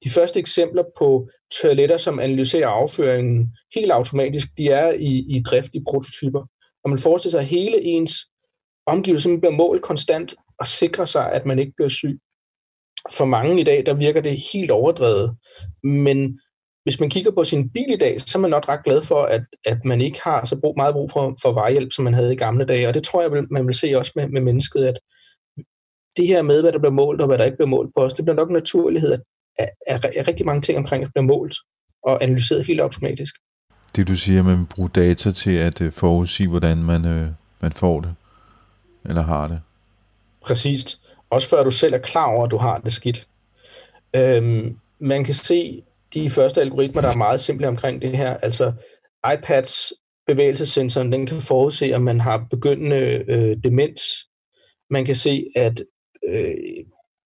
[0.05, 1.29] De første eksempler på
[1.61, 6.47] toiletter, som analyserer afføringen helt automatisk, de er i, i drift i prototyper.
[6.85, 8.15] Og man forestiller sig, at hele ens
[8.87, 12.21] omgivelser bliver målt konstant og sikrer sig, at man ikke bliver syg.
[13.11, 15.37] For mange i dag, der virker det helt overdrevet.
[15.83, 16.41] Men
[16.85, 19.23] hvis man kigger på sin bil i dag, så er man nok ret glad for,
[19.23, 22.33] at, at man ikke har så brug, meget brug for, for vejhjælp, som man havde
[22.33, 22.89] i gamle dage.
[22.89, 24.99] Og det tror jeg, man vil se også med, med mennesket, at
[26.17, 28.15] det her med, hvad der bliver målt og hvad der ikke bliver målt på os,
[28.15, 29.21] det bliver nok en naturlighed, at,
[29.59, 31.55] at, at, at rigtig mange ting omkring os bliver målt
[32.03, 33.35] og analyseret helt automatisk.
[33.97, 37.27] Det du siger, at man bruger data til at øh, forudsige, hvordan man, øh,
[37.61, 38.15] man får det,
[39.05, 39.61] eller har det.
[40.43, 41.01] Præcist.
[41.31, 43.29] Også før du selv er klar over, at du har det skidt.
[44.17, 45.83] Øhm, man kan se
[46.15, 48.37] de første algoritmer, der er meget simple omkring det her.
[48.37, 48.73] Altså
[49.35, 49.93] iPads
[50.27, 54.03] bevægelsessensoren, den kan forudse, om man har begyndende øh, demens.
[54.91, 55.83] Man kan se, at
[56.29, 56.55] øh,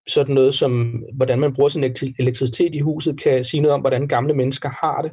[0.09, 1.85] sådan noget som, hvordan man bruger sin
[2.19, 5.13] elektricitet i huset, kan sige noget om, hvordan gamle mennesker har det.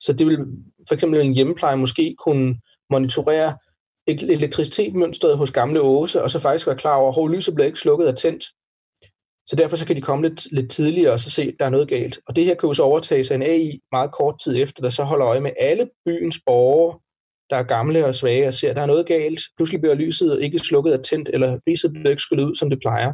[0.00, 0.38] Så det vil
[0.88, 2.56] for eksempel en hjemmepleje måske kunne
[2.90, 3.56] monitorere
[4.06, 8.08] elektricitetmønstret hos gamle Åse, og så faktisk være klar over, at lyset bliver ikke slukket
[8.08, 8.44] og tændt.
[9.46, 11.70] Så derfor så kan de komme lidt, lidt tidligere og så se, at der er
[11.70, 12.18] noget galt.
[12.26, 14.90] Og det her kan jo så overtages af en AI meget kort tid efter, der
[14.90, 16.98] så holder øje med alle byens borgere,
[17.50, 19.40] der er gamle og svage og ser, at der er noget galt.
[19.56, 22.80] Pludselig bliver lyset ikke slukket og tændt, eller lyset bliver ikke skyllet ud, som det
[22.80, 23.12] plejer.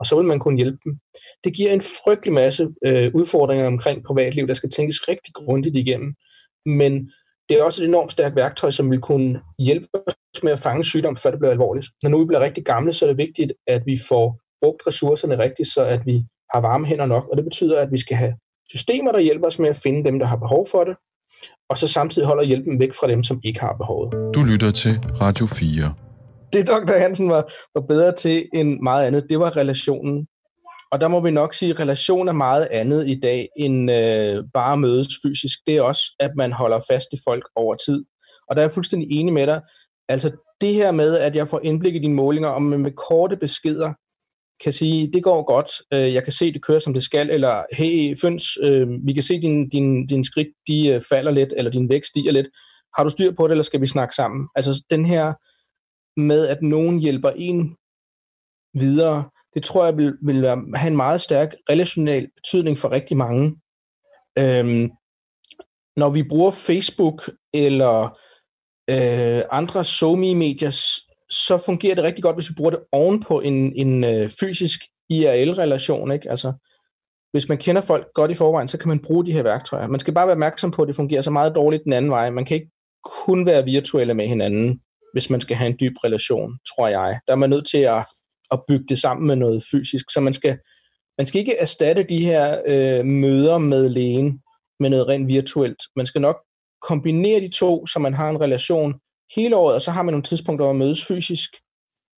[0.00, 0.98] Og så vil man kunne hjælpe dem.
[1.44, 6.14] Det giver en frygtelig masse øh, udfordringer omkring privatliv, der skal tænkes rigtig grundigt igennem.
[6.68, 7.10] Men
[7.48, 10.84] det er også et enormt stærkt værktøj, som vil kunne hjælpe os med at fange
[10.84, 11.86] sygdom, før det bliver alvorligt.
[12.02, 15.38] Når nu vi bliver rigtig gamle, så er det vigtigt, at vi får brugt ressourcerne
[15.38, 17.28] rigtigt, så at vi har varme hænder nok.
[17.28, 18.34] Og det betyder, at vi skal have
[18.70, 20.96] systemer, der hjælper os med at finde dem, der har behov for det,
[21.70, 24.34] og så samtidig holder hjælpen væk fra dem, som ikke har behovet.
[24.34, 25.94] Du lytter til Radio 4.
[26.52, 26.98] Det Dr.
[26.98, 30.26] Hansen var, var bedre til end meget andet, det var relationen.
[30.92, 34.44] Og der må vi nok sige, at relation er meget andet i dag, end øh,
[34.54, 35.58] bare mødes fysisk.
[35.66, 38.04] Det er også, at man holder fast i folk over tid.
[38.48, 39.60] Og der er jeg fuldstændig enig med dig.
[40.08, 43.36] Altså det her med, at jeg får indblik i dine målinger, om man med korte
[43.36, 43.92] beskeder
[44.64, 47.62] kan sige, det går godt, øh, jeg kan se, det kører som det skal, eller
[47.72, 51.70] hey, Føns, øh, vi kan se, din, din, din skridt, de øh, falder lidt, eller
[51.70, 52.46] din vækst stiger lidt.
[52.96, 54.48] Har du styr på det, eller skal vi snakke sammen?
[54.56, 55.32] Altså den her
[56.20, 57.76] med, at nogen hjælper en
[58.74, 59.24] videre,
[59.58, 63.56] det tror jeg vil, vil have en meget stærk relationel betydning for rigtig mange.
[64.38, 64.90] Øhm,
[65.96, 68.18] når vi bruger Facebook eller
[68.90, 70.70] øh, andre SoMe-medier,
[71.30, 76.12] så fungerer det rigtig godt, hvis vi bruger det ovenpå en, en øh, fysisk IRL-relation.
[76.12, 76.30] Ikke?
[76.30, 76.52] Altså,
[77.32, 79.86] hvis man kender folk godt i forvejen, så kan man bruge de her værktøjer.
[79.86, 82.30] Man skal bare være opmærksom på, at det fungerer så meget dårligt den anden vej.
[82.30, 82.70] Man kan ikke
[83.24, 84.80] kun være virtuelle med hinanden,
[85.12, 87.20] hvis man skal have en dyb relation, tror jeg.
[87.26, 88.04] Der er man nødt til at,
[88.50, 90.10] at bygge det sammen med noget fysisk.
[90.10, 90.58] Så man skal,
[91.18, 94.40] man skal ikke erstatte de her øh, møder med lægen
[94.80, 95.82] med noget rent virtuelt.
[95.96, 96.36] Man skal nok
[96.82, 98.94] kombinere de to, så man har en relation
[99.36, 101.50] hele året, og så har man nogle tidspunkter, hvor man mødes fysisk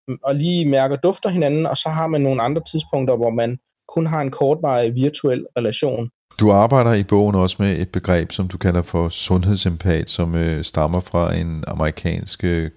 [0.08, 3.58] mm, og lige mærker dufter hinanden, og så har man nogle andre tidspunkter, hvor man
[3.88, 6.10] kun har en kortvarig virtuel relation.
[6.40, 10.64] Du arbejder i bogen også med et begreb, som du kalder for sundhedsempat, som øh,
[10.64, 12.70] stammer fra en amerikansk øh,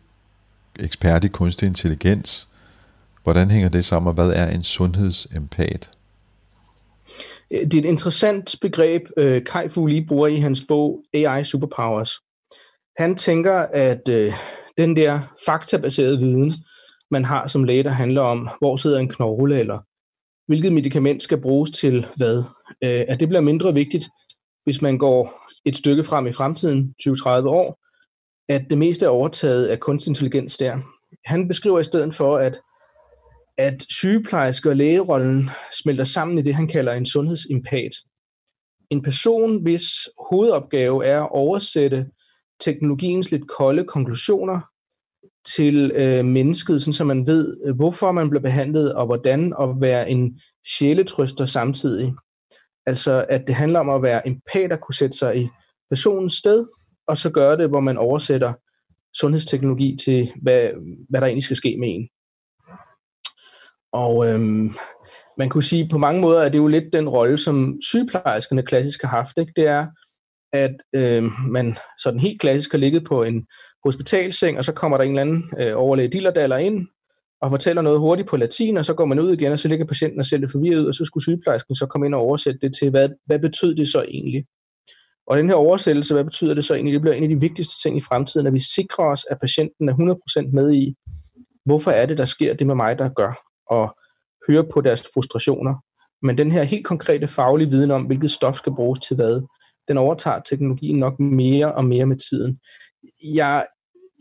[0.80, 2.48] ekspert i kunstig intelligens.
[3.24, 5.90] Hvordan hænger det sammen, og hvad er en sundhedsempat?
[7.52, 11.44] Øh, det er et interessant begreb, øh, Kai Fu Lee bruger i hans bog AI
[11.44, 12.12] Superpowers.
[12.98, 14.34] Han tænker, at øh,
[14.78, 16.54] den der faktabaserede viden,
[17.12, 19.80] man har som læge, der handler om, hvor sidder en knogle, eller
[20.48, 22.38] hvilket medicament skal bruges til hvad,
[22.84, 24.06] øh, at det bliver mindre vigtigt,
[24.64, 27.80] hvis man går et stykke frem i fremtiden, 20-30 år,
[28.50, 30.78] at det meste er overtaget af kunstig intelligens der.
[31.26, 32.60] Han beskriver i stedet for, at,
[33.58, 35.50] at sygeplejerske og lægerollen
[35.84, 37.92] smelter sammen i det, han kalder en sundhedsimpat.
[38.90, 39.84] En person, hvis
[40.30, 42.06] hovedopgave er at oversætte
[42.62, 44.60] teknologiens lidt kolde konklusioner
[45.56, 50.10] til øh, mennesket, sådan så man ved, hvorfor man bliver behandlet, og hvordan at være
[50.10, 50.40] en
[50.78, 52.14] sjæletrøster samtidig.
[52.86, 55.48] Altså, at det handler om at være empat og kunne sætte sig i
[55.90, 56.66] personens sted,
[57.08, 58.54] og så gøre det, hvor man oversætter
[59.20, 60.70] sundhedsteknologi til, hvad,
[61.10, 62.08] hvad der egentlig skal ske med en.
[63.94, 64.74] Og øhm,
[65.38, 69.02] man kunne sige, på mange måder er det jo lidt den rolle, som sygeplejerskerne klassisk
[69.02, 69.38] har haft.
[69.38, 69.54] Ikke?
[69.56, 69.88] Det er,
[70.54, 73.46] at øh, man sådan helt klassisk har ligget på en
[73.84, 76.88] hospitalseng, og så kommer der en eller anden øh, overlæge dillerdaller ind,
[77.42, 79.86] og fortæller noget hurtigt på latin, og så går man ud igen, og så ligger
[79.86, 82.60] patienten og ser det forvirret ud, og så skulle sygeplejersken så komme ind og oversætte
[82.62, 84.46] det til, hvad, hvad betyder det så egentlig?
[85.28, 86.94] Og den her oversættelse, hvad betyder det så egentlig?
[86.94, 89.90] Det bliver en af de vigtigste ting i fremtiden, at vi sikrer os, at patienten
[89.90, 90.96] er 100% med i,
[91.66, 93.98] hvorfor er det, der sker det med mig, der gør, og
[94.48, 95.76] høre på deres frustrationer.
[96.26, 99.42] Men den her helt konkrete faglige viden om, hvilket stof skal bruges til hvad,
[99.88, 102.60] den overtager teknologien nok mere og mere med tiden.
[103.24, 103.66] Jeg,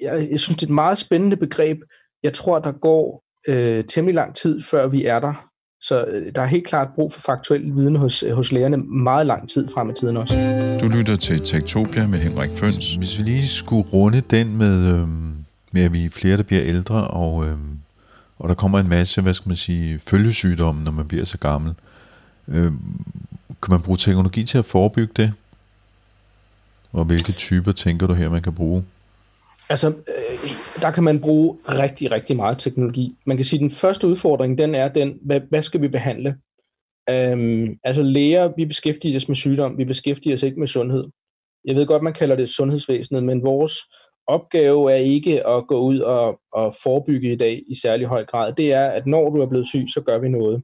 [0.01, 1.79] jeg, jeg synes, det er et meget spændende begreb.
[2.23, 5.49] Jeg tror, der går øh, temmelig lang tid, før vi er der.
[5.81, 9.27] Så øh, der er helt klart brug for faktuel viden hos, øh, hos lægerne meget
[9.27, 10.35] lang tid frem i tiden også.
[10.83, 12.95] Du lytter til Tektopia med Henrik Føns.
[12.95, 15.09] Hvis vi lige skulle runde den med, øh,
[15.73, 17.57] med at vi er flere, der bliver ældre, og, øh,
[18.43, 21.75] og der kommer en masse, hvad skal man sige, følgesygdomme, når man bliver så gammel.
[22.49, 22.73] Øh,
[23.63, 25.33] kan man bruge teknologi til at forebygge det?
[26.93, 28.85] Og hvilke typer tænker du her, man kan bruge?
[29.69, 30.51] Altså, øh,
[30.81, 33.17] der kan man bruge rigtig, rigtig meget teknologi.
[33.27, 36.37] Man kan sige, at den første udfordring, den er den, hvad, hvad skal vi behandle?
[37.11, 41.05] Øhm, altså læger, vi beskæftiger os med sygdom, vi beskæftiger os ikke med sundhed.
[41.65, 43.79] Jeg ved godt, man kalder det sundhedsvæsenet, men vores
[44.27, 48.53] opgave er ikke at gå ud og, og forebygge i dag i særlig høj grad.
[48.53, 50.63] Det er, at når du er blevet syg, så gør vi noget.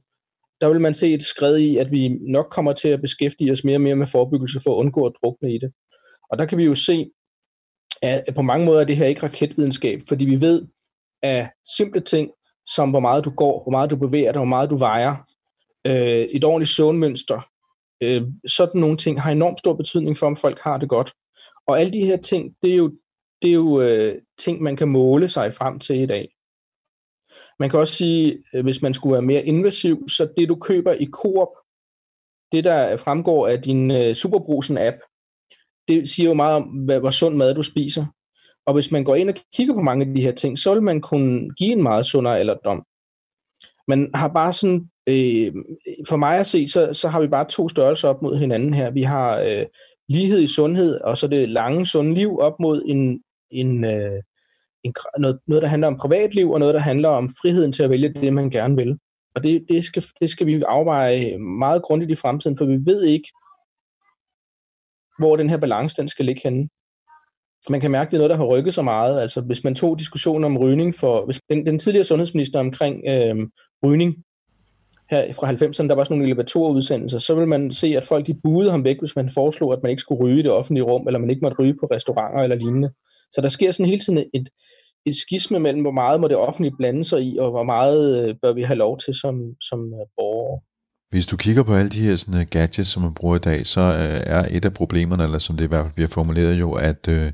[0.61, 3.63] Der vil man se et skred i, at vi nok kommer til at beskæftige os
[3.63, 5.71] mere og mere med forebyggelse for at undgå at drukne i det.
[6.31, 7.11] Og der kan vi jo se,
[8.01, 10.67] at på mange måder er det her ikke raketvidenskab, fordi vi ved,
[11.23, 12.31] at simple ting,
[12.65, 15.15] som hvor meget du går, hvor meget du bevæger dig, hvor meget du vejer,
[15.87, 17.41] øh, et ordentligt søvnmønster,
[18.03, 21.13] øh, sådan nogle ting har enormt stor betydning for, om folk har det godt.
[21.67, 22.91] Og alle de her ting, det er jo,
[23.41, 26.35] det er jo øh, ting, man kan måle sig frem til i dag.
[27.59, 30.93] Man kan også sige, øh, hvis man skulle være mere invasiv, så det du køber
[30.93, 31.49] i Coop,
[32.51, 34.97] det der fremgår af din øh, Superbrusen-app,
[35.87, 38.05] det siger jo meget om, hvad, hvor sund mad du spiser.
[38.65, 40.83] Og hvis man går ind og kigger på mange af de her ting, så vil
[40.83, 42.85] man kunne give en meget sundere alderdom.
[43.87, 45.53] Man har bare sådan, øh,
[46.07, 48.89] for mig at se, så, så har vi bare to størrelser op mod hinanden her.
[48.91, 49.65] Vi har øh,
[50.09, 54.21] lighed i sundhed, og så det lange, sunde liv op mod en, en, øh,
[54.83, 57.89] en, noget, noget, der handler om privatliv, og noget, der handler om friheden til at
[57.89, 58.97] vælge det, man gerne vil.
[59.35, 63.03] Og det, det, skal, det skal vi afveje meget grundigt i fremtiden, for vi ved
[63.03, 63.29] ikke,
[65.19, 66.69] hvor den her balance den skal ligge henne.
[67.69, 69.21] Man kan mærke, at det er noget, der har rykket så meget.
[69.21, 71.25] Altså, hvis man tog diskussionen om rygning for...
[71.25, 73.47] Hvis den, den tidligere sundhedsminister omkring øh,
[73.83, 74.23] rygning
[75.09, 78.39] her fra 90'erne, der var sådan nogle elevatorudsendelser, så vil man se, at folk de
[78.43, 81.07] buede ham væk, hvis man foreslog, at man ikke skulle ryge i det offentlige rum,
[81.07, 82.91] eller man ikke måtte ryge på restauranter eller lignende.
[83.31, 84.49] Så der sker sådan hele tiden et,
[85.05, 88.35] et skisme mellem, hvor meget må det offentlige blande sig i, og hvor meget øh,
[88.41, 90.59] bør vi have lov til som, som øh, borgere.
[91.09, 93.65] Hvis du kigger på alle de her sådan, øh, gadgets, som man bruger i dag,
[93.65, 96.73] så øh, er et af problemerne, eller som det i hvert fald bliver formuleret jo,
[96.73, 97.31] at øh,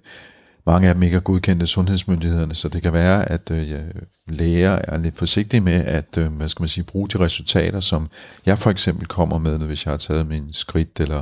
[0.66, 3.80] mange af dem ikke er godkendte sundhedsmyndighederne, så det kan være, at øh,
[4.28, 8.10] læger er lidt forsigtige med at øh, hvad skal man sige, bruge de resultater, som
[8.46, 11.22] jeg for eksempel kommer med, hvis jeg har taget min skridt, eller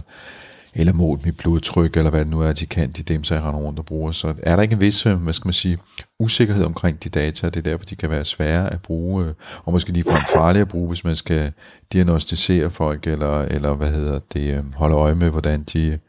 [0.75, 3.43] eller målt mit blodtryk, eller hvad det nu er, de kan, de dem, så jeg
[3.43, 4.11] render rundt og bruger.
[4.11, 5.77] Så er der ikke en vis, øh, hvad skal man sige,
[6.19, 9.33] usikkerhed omkring de data, det er derfor, de kan være svære at bruge, øh,
[9.63, 11.51] og måske ligefrem farlige at bruge, hvis man skal
[11.93, 15.99] diagnostisere folk, eller, eller hvad hedder det, øh, holde øje med, hvordan, de,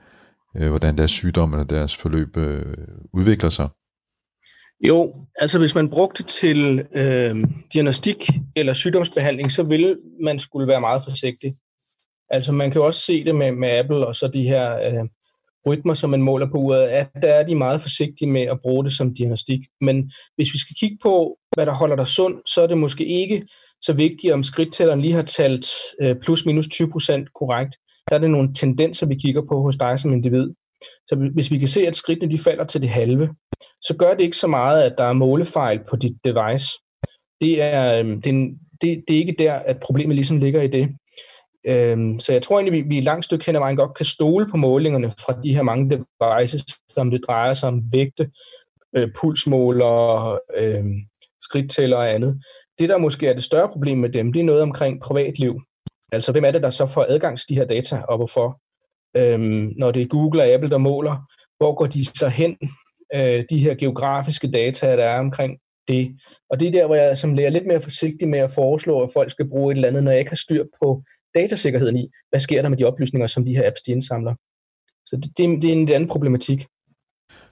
[0.54, 2.36] hvordan deres sygdom eller deres forløb
[3.12, 3.68] udvikler sig.
[4.88, 10.80] Jo, altså hvis man brugte til øh, diagnostik eller sygdomsbehandling, så ville man skulle være
[10.80, 11.54] meget forsigtig.
[12.34, 15.08] Altså man kan jo også se det med, med Apple og så de her øh,
[15.66, 18.84] rytmer, som man måler på uret, at der er de meget forsigtige med at bruge
[18.84, 19.60] det som diagnostik.
[19.80, 23.06] Men hvis vi skal kigge på, hvad der holder dig sund, så er det måske
[23.06, 23.46] ikke
[23.82, 25.66] så vigtigt, om skridttælleren lige har talt
[26.00, 27.76] øh, plus minus 20 procent korrekt.
[28.08, 30.48] Der er det nogle tendenser, vi kigger på hos dig som individ.
[31.08, 33.28] Så hvis vi kan se, at skridtene de falder til det halve,
[33.82, 36.66] så gør det ikke så meget, at der er målefejl på dit device.
[37.40, 40.68] Det er, øh, det, er, det, det er ikke der, at problemet ligesom ligger i
[40.68, 40.88] det.
[41.66, 44.06] Øhm, så jeg tror egentlig, vi, vi et langt stykke hen ad vejen godt kan
[44.06, 48.30] stole på målingerne fra de her mange devices, som det drejer sig om vægte,
[48.96, 50.84] øh, pulsmåler, øh,
[51.40, 52.42] skridttæller og andet.
[52.78, 55.60] Det, der måske er det større problem med dem, det er noget omkring privatliv.
[56.12, 58.60] Altså, hvem er det, der så får adgang til de her data, og hvorfor?
[59.16, 61.16] Øhm, når det er Google og Apple, der måler,
[61.58, 62.56] hvor går de så hen?
[63.14, 66.16] øh, de her geografiske data, der er omkring det.
[66.50, 69.10] Og det er der, hvor jeg som lærer lidt mere forsigtig med at foreslå, at
[69.12, 71.02] folk skal bruge et eller andet, når jeg ikke har styr på
[71.34, 74.34] datasikkerheden i, hvad sker der med de oplysninger, som de her apps de indsamler.
[75.06, 76.66] Så det, det, det er en anden problematik.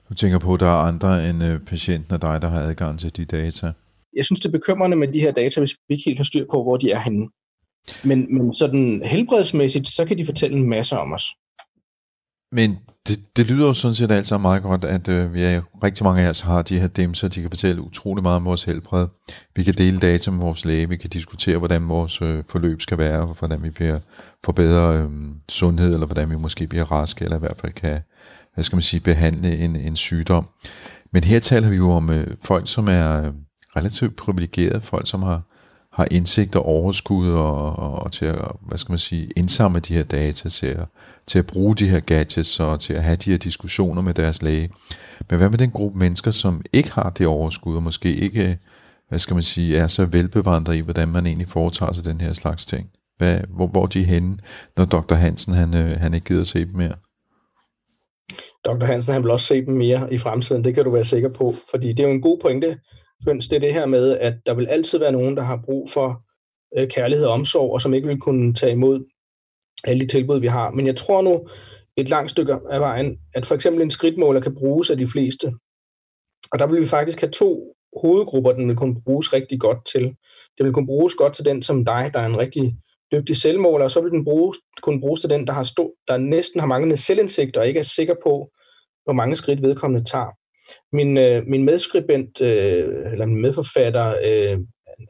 [0.08, 2.98] Du tænker på, at der er andre end øh, patienten og dig, der har adgang
[2.98, 3.72] til de data?
[4.16, 6.46] Jeg synes, det er bekymrende med de her data, hvis vi ikke helt har styr
[6.52, 7.28] på, hvor de er henne.
[8.04, 11.24] Men, men sådan helbredsmæssigt, så kan de fortælle en masse om os.
[12.52, 16.04] Men det, det lyder jo sådan set altså meget godt, at øh, vi er, rigtig
[16.04, 19.06] mange af os har de her demser, de kan fortælle utrolig meget om vores helbred.
[19.56, 22.98] Vi kan dele data med vores læge, vi kan diskutere, hvordan vores øh, forløb skal
[22.98, 23.98] være, og hvordan vi bliver
[24.44, 25.10] får bedre øh,
[25.48, 27.98] sundhed, eller hvordan vi måske bliver raske, eller i hvert fald kan,
[28.54, 30.48] hvad skal man sige, behandle en, en sygdom.
[31.12, 33.32] Men her taler vi jo om øh, folk, som er øh,
[33.76, 35.42] relativt privilegerede, folk, som har
[35.92, 39.94] har indsigt og overskud og, og, og til at, hvad skal man sige, indsamle de
[39.94, 40.86] her data, til at,
[41.26, 44.42] til at bruge de her gadgets og til at have de her diskussioner med deres
[44.42, 44.68] læge.
[45.30, 48.58] Men hvad med den gruppe mennesker, som ikke har det overskud og måske ikke,
[49.08, 52.32] hvad skal man sige, er så velbevandret i, hvordan man egentlig foretager sig den her
[52.32, 52.90] slags ting?
[53.18, 54.38] Hvad, hvor, hvor de er henne,
[54.76, 55.14] når Dr.
[55.14, 56.94] Hansen han, øh, han ikke gider se dem mere?
[58.64, 58.84] Dr.
[58.84, 61.54] Hansen han vil også se dem mere i fremtiden, det kan du være sikker på,
[61.70, 62.78] fordi det er jo en god pointe,
[63.24, 65.90] Føns, det er det her med, at der vil altid være nogen, der har brug
[65.90, 66.22] for
[66.78, 69.04] øh, kærlighed og omsorg, og som ikke vil kunne tage imod
[69.84, 70.70] alle de tilbud, vi har.
[70.70, 71.48] Men jeg tror nu
[71.96, 75.52] et langt stykke af vejen, at for eksempel en skridtmåler kan bruges af de fleste.
[76.52, 80.02] Og der vil vi faktisk have to hovedgrupper, den vil kunne bruges rigtig godt til.
[80.58, 82.76] Den vil kunne bruges godt til den som dig, der er en rigtig
[83.12, 86.16] dygtig selvmåler, og så vil den bruges, kunne bruges til den, der, har stå, der
[86.16, 88.50] næsten har manglende selvindsigt og ikke er sikker på,
[89.04, 90.30] hvor mange skridt vedkommende tager.
[90.92, 94.58] Min, øh, min medskribent, øh, eller min medforfatter, øh,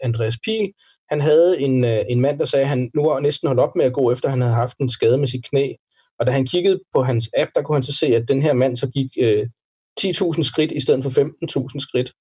[0.02, 0.72] Andreas Pil,
[1.10, 3.76] han havde en, øh, en mand, der sagde, at han nu var næsten holdt op
[3.76, 5.72] med at gå, efter han havde haft en skade med sit knæ.
[6.18, 8.52] Og da han kiggede på hans app, der kunne han så se, at den her
[8.52, 9.46] mand så gik øh,
[10.00, 12.12] 10.000 skridt i stedet for 15.000 skridt.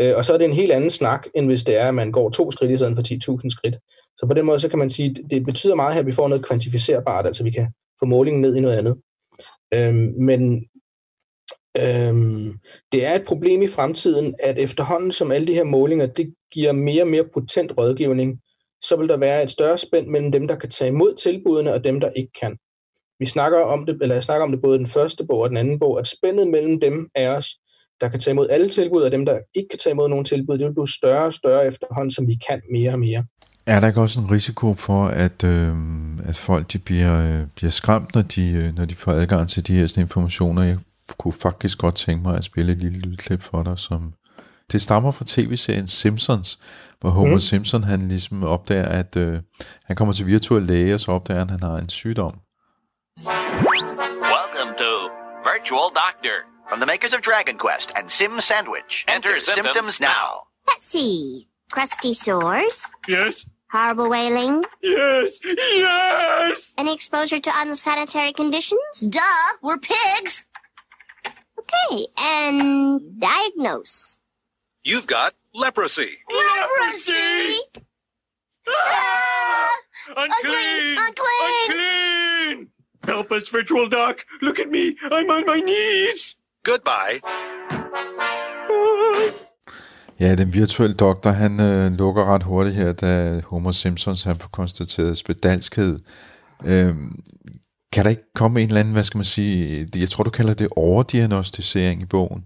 [0.00, 2.12] Øh, og så er det en helt anden snak, end hvis det er, at man
[2.12, 3.76] går to skridt i stedet for 10.000 skridt.
[4.18, 6.28] Så på den måde, så kan man sige, det betyder meget her, at vi får
[6.28, 7.68] noget kvantificerbart, altså vi kan
[8.00, 8.96] få målingen ned i noget andet.
[9.74, 10.64] Øhm, men
[11.78, 12.58] Øhm,
[12.92, 16.72] det er et problem i fremtiden, at efterhånden som alle de her målinger, det giver
[16.72, 18.40] mere og mere potent rådgivning,
[18.84, 21.84] så vil der være et større spænd mellem dem, der kan tage imod tilbudene, og
[21.84, 22.56] dem, der ikke kan.
[23.18, 25.48] Vi snakker om det, eller jeg snakker om det både i den første bog og
[25.48, 27.48] den anden bog, at spændet mellem dem af os,
[28.00, 30.58] der kan tage imod alle tilbud, og dem, der ikke kan tage imod nogen tilbud,
[30.58, 33.24] det vil blive større og større efterhånden, som vi kan mere og mere.
[33.66, 35.74] Er der ikke også en risiko for, at, øh,
[36.24, 39.66] at folk de bliver, øh, bliver skræmt, når de, øh, når de får adgang til
[39.66, 40.62] de her informationer?
[40.62, 40.78] Jeg
[41.18, 44.12] kunne faktisk godt tænke mig at spille et lille lydklip for dig, som
[44.72, 46.58] det stammer fra tv-serien Simpsons,
[47.00, 47.40] hvor Homer mm.
[47.40, 49.38] Simpson han ligesom opdager, at øh,
[49.84, 52.34] han kommer til virtuel læge, og så opdager han, at han har en sygdom.
[54.36, 54.92] Welcome to
[55.52, 56.36] Virtual Doctor
[56.68, 59.04] from the makers of Dragon Quest and Sim Sandwich.
[59.08, 60.28] Enter, Enter symptoms, symptoms now.
[60.70, 61.48] Let's see.
[61.72, 62.76] Crusty sores?
[63.08, 63.46] Yes.
[63.70, 64.64] Horrible wailing?
[64.82, 65.40] Yes.
[65.44, 66.72] Yes.
[66.78, 69.00] Any exposure to unsanitary conditions?
[69.00, 69.20] Duh,
[69.62, 70.44] we're pigs.
[71.68, 74.16] Okay, and diagnose.
[74.84, 76.12] You've got leprosy.
[76.30, 77.60] Leprosy!
[78.68, 79.70] Ah!
[80.16, 80.98] Unclean!
[80.98, 81.68] Unclean!
[81.68, 82.68] Unclean!
[83.04, 84.24] Help us, virtual doc.
[84.40, 84.96] Look at me.
[85.10, 86.36] I'm on my knees.
[86.64, 87.20] Goodbye.
[90.20, 94.48] Ja, den virtuelle doktor, han øh, lukker ret hurtigt her, da Homer Simpsons han får
[94.48, 95.98] konstateret spedalskhed.
[96.64, 97.12] Øhm,
[97.92, 100.54] kan der ikke komme en eller anden, hvad skal man sige, jeg tror du kalder
[100.54, 102.42] det overdiagnostisering i bogen?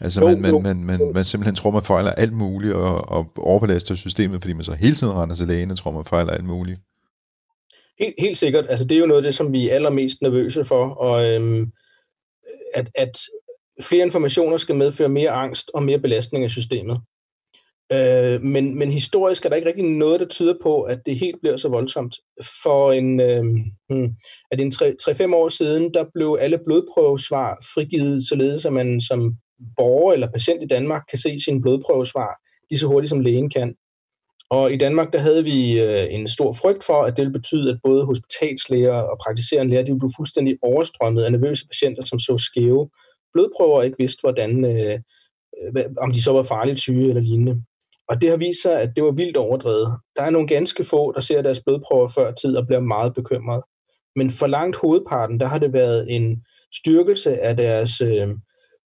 [0.00, 3.94] Altså man, man, man, man, man simpelthen tror, man fejler alt muligt og, og overbelaster
[3.94, 6.80] systemet, fordi man så hele tiden render til lægen og tror, man fejler alt muligt.
[7.98, 8.66] Helt, helt sikkert.
[8.68, 11.72] Altså det er jo noget af det, som vi er allermest nervøse for, og øhm,
[12.74, 13.18] at, at
[13.82, 17.00] flere informationer skal medføre mere angst og mere belastning af systemet.
[17.92, 21.40] Øh, men, men historisk er der ikke rigtig noget, der tyder på, at det helt
[21.40, 22.16] bliver så voldsomt.
[22.62, 23.44] For en, øh,
[23.88, 24.14] hmm,
[24.50, 29.36] at en 3-5 år siden, der blev alle blodprøvesvar frigivet, således at man som
[29.76, 32.30] borger eller patient i Danmark kan se sine blodprøvesvar
[32.70, 33.74] lige så hurtigt, som lægen kan.
[34.50, 37.70] Og i Danmark, der havde vi øh, en stor frygt for, at det ville betyde,
[37.70, 42.18] at både hospitalslæger og praktiserende læger, de ville blive fuldstændig overstrømmet af nervøse patienter, som
[42.18, 42.88] så skæve
[43.32, 44.98] blodprøver og ikke vidste, hvordan, øh,
[45.76, 47.62] øh om de så var farligt syge eller lignende.
[48.08, 49.98] Og det har vist sig, at det var vildt overdrevet.
[50.16, 53.62] Der er nogle ganske få, der ser deres blodprøver før tid og bliver meget bekymret.
[54.16, 56.44] Men for langt hovedparten, der har det været en
[56.74, 58.28] styrkelse af deres øh,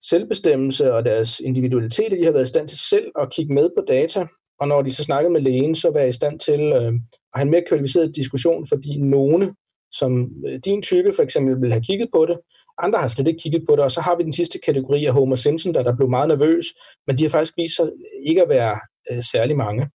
[0.09, 3.71] selvbestemmelse og deres individualitet, at de har været i stand til selv at kigge med
[3.77, 4.27] på data,
[4.61, 6.93] og når de så snakkede med lægen, så var i stand til øh,
[7.33, 9.55] at have en mere kvalificeret diskussion, fordi nogle
[9.93, 12.39] som øh, din type for eksempel vil have kigget på det.
[12.79, 15.13] Andre har slet ikke kigget på det, og så har vi den sidste kategori af
[15.13, 16.67] Homer Simpson, der, der blev meget nervøs,
[17.07, 17.91] men de har faktisk vist sig
[18.27, 18.81] ikke at være
[19.11, 19.91] øh, særlig mange.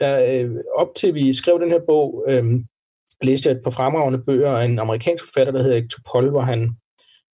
[0.00, 2.44] Der, øh, op til vi skrev den her bog, øh,
[3.22, 6.40] læste jeg et par fremragende bøger af en amerikansk forfatter, der hedder Hector Poll, hvor
[6.40, 6.70] han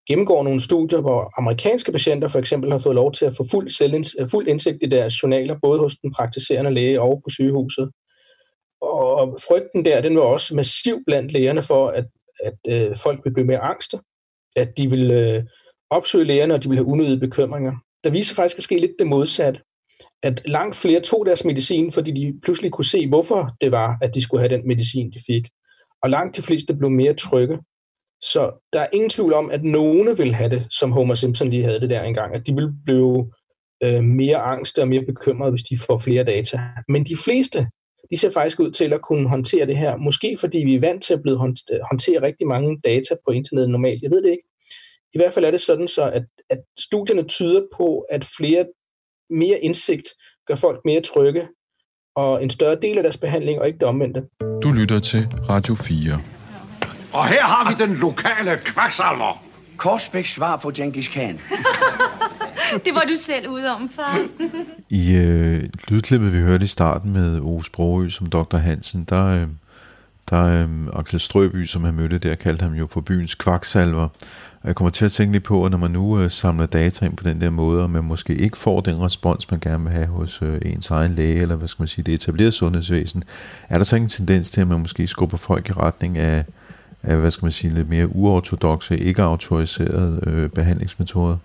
[0.09, 3.69] gennemgår nogle studier, hvor amerikanske patienter for eksempel har fået lov til at få fuld,
[3.71, 7.91] selvinds- øh, fuld indsigt i deres journaler, både hos den praktiserende læge og på sygehuset.
[8.81, 12.07] Og frygten der, den var også massiv blandt lægerne for, at,
[12.45, 13.99] at øh, folk vil blive mere angste,
[14.57, 15.45] at de vil øh,
[15.91, 17.73] opsøge lægerne, og de vil have unødige bekymringer.
[18.05, 19.61] Der viser faktisk at ske lidt det modsatte,
[20.23, 24.15] at langt flere tog deres medicin, fordi de pludselig kunne se, hvorfor det var, at
[24.15, 25.49] de skulle have den medicin, de fik.
[26.03, 27.59] Og langt de fleste blev mere trygge.
[28.23, 31.63] Så der er ingen tvivl om, at nogen vil have det, som Homer Simpson lige
[31.63, 33.33] havde det der engang, at de vil blive
[33.83, 36.61] øh, mere angste og mere bekymrede, hvis de får flere data.
[36.89, 37.69] Men de fleste,
[38.11, 39.97] de ser faktisk ud til at kunne håndtere det her.
[39.97, 41.35] Måske fordi vi er vant til at blive
[41.73, 44.03] øh, håndtere rigtig mange data på internettet normalt.
[44.03, 44.49] Jeg ved det ikke.
[45.15, 48.67] I hvert fald er det sådan så, at, at studierne tyder på, at flere
[49.31, 50.09] mere indsigt
[50.49, 51.49] gør folk mere trygge,
[52.17, 54.23] og en større del af deres behandling, og ikke det omvendte.
[54.63, 56.21] Du lytter til Radio 4.
[57.13, 59.45] Og her har vi den lokale kvaksalver.
[59.77, 61.41] Korsbæks svar på Genghis Khan.
[62.85, 64.19] det var du selv ude om, far.
[64.91, 68.57] I øh, lydklippet, vi hørte i starten med Ove Sprogø som Dr.
[68.57, 69.49] Hansen, der, øh,
[70.31, 74.09] der øhm, Axel Strøby, som han mødte der, kaldte ham jo for byens kvaksalver.
[74.63, 77.05] Og jeg kommer til at tænke lidt på, at når man nu øh, samler data
[77.05, 79.93] ind på den der måde, og man måske ikke får den respons, man gerne vil
[79.93, 83.25] have hos øh, ens egen læge, eller hvad skal man sige, det etablerede sundhedsvæsen,
[83.69, 86.45] er der så ikke en tendens til, at man måske skubber folk i retning af,
[87.03, 91.37] af hvad skal man sige, lidt mere uortodoxe, ikke autoriserede øh, behandlingsmetoder?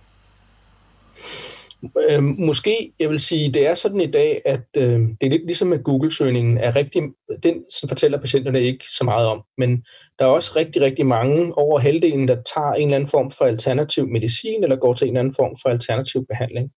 [2.09, 5.45] Øh, måske, jeg vil sige, det er sådan i dag, at øh, det er lidt
[5.45, 7.03] ligesom med Google-søgningen, er rigtig,
[7.43, 9.85] den fortæller patienterne ikke så meget om, men
[10.19, 13.45] der er også rigtig, rigtig mange, over halvdelen, der tager en eller anden form for
[13.45, 16.71] alternativ medicin, eller går til en eller anden form for alternativ behandling.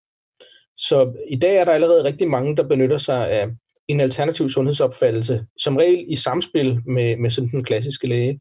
[0.78, 3.48] Så i dag er der allerede rigtig mange, der benytter sig af
[3.88, 8.40] en alternativ sundhedsopfattelse, som regel i samspil med, med sådan den klassiske læge.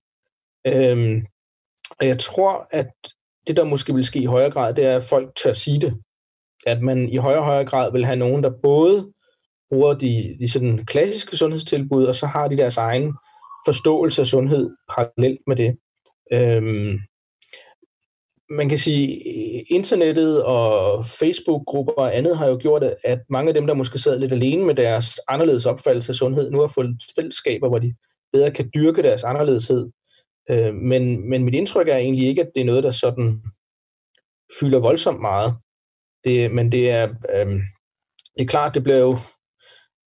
[0.66, 1.26] Øhm,
[2.00, 2.90] og jeg tror, at
[3.46, 5.94] det, der måske vil ske i højere grad, det er, at folk tør sige det
[6.66, 9.12] at man i højere og højere grad vil have nogen, der både
[9.70, 13.14] bruger de, de sådan klassiske sundhedstilbud, og så har de deres egen
[13.66, 15.76] forståelse af sundhed parallelt med det.
[16.32, 16.98] Øhm,
[18.50, 19.20] man kan sige,
[19.62, 24.18] internettet og Facebook-grupper og andet har jo gjort, at mange af dem, der måske sad
[24.18, 27.94] lidt alene med deres anderledes opfattelse af sundhed, nu har fået fællesskaber, hvor de
[28.32, 29.90] bedre kan dyrke deres anderledeshed.
[30.50, 33.42] Øh, men, men mit indtryk er egentlig ikke, at det er noget, der sådan
[34.60, 35.54] fylder voldsomt meget.
[36.24, 37.46] Det, men det er, øh,
[38.36, 39.18] det er klart, det bliver jo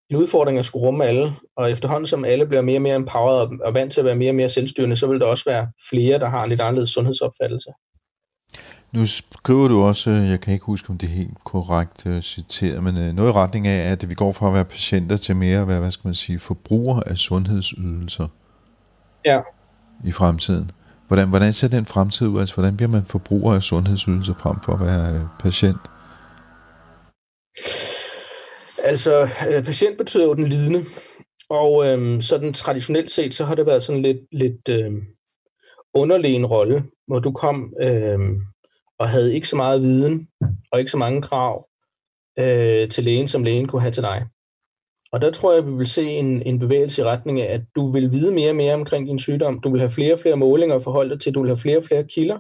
[0.10, 3.60] en udfordring at skulle rumme alle, og efterhånden som alle bliver mere og mere empowered
[3.66, 6.20] og, vant til at være mere og mere selvstyrende, så vil der også være flere,
[6.20, 7.70] der har en lidt anderledes sundhedsopfattelse.
[8.92, 12.84] Nu skriver du også, jeg kan ikke huske, om det er helt korrekt uh, citeret,
[12.84, 15.62] men uh, noget i retning af, at vi går fra at være patienter til mere
[15.62, 18.28] at være, hvad skal man sige, forbrugere af sundhedsydelser.
[19.26, 19.42] Ja.
[20.06, 20.72] I fremtiden.
[21.08, 22.40] Hvordan, hvordan ser den fremtid ud?
[22.40, 25.78] Altså, hvordan bliver man forbruger af sundhedsydelser frem for at være uh, patient?
[28.84, 30.86] Altså, øh, patient betyder jo den lidende,
[31.50, 34.92] og øh, sådan traditionelt set, så har det været sådan lidt, lidt øh,
[35.94, 38.20] underlig en rolle, hvor du kom øh,
[39.00, 40.28] og havde ikke så meget viden
[40.72, 41.68] og ikke så mange krav
[42.40, 44.28] øh, til lægen, som lægen kunne have til dig.
[45.12, 47.92] Og der tror jeg, vi vil se en, en bevægelse i retning af, at du
[47.92, 49.60] vil vide mere og mere omkring din sygdom.
[49.60, 51.34] Du vil have flere og flere målinger at forholde dig til.
[51.34, 52.40] Du vil have flere og flere kilder.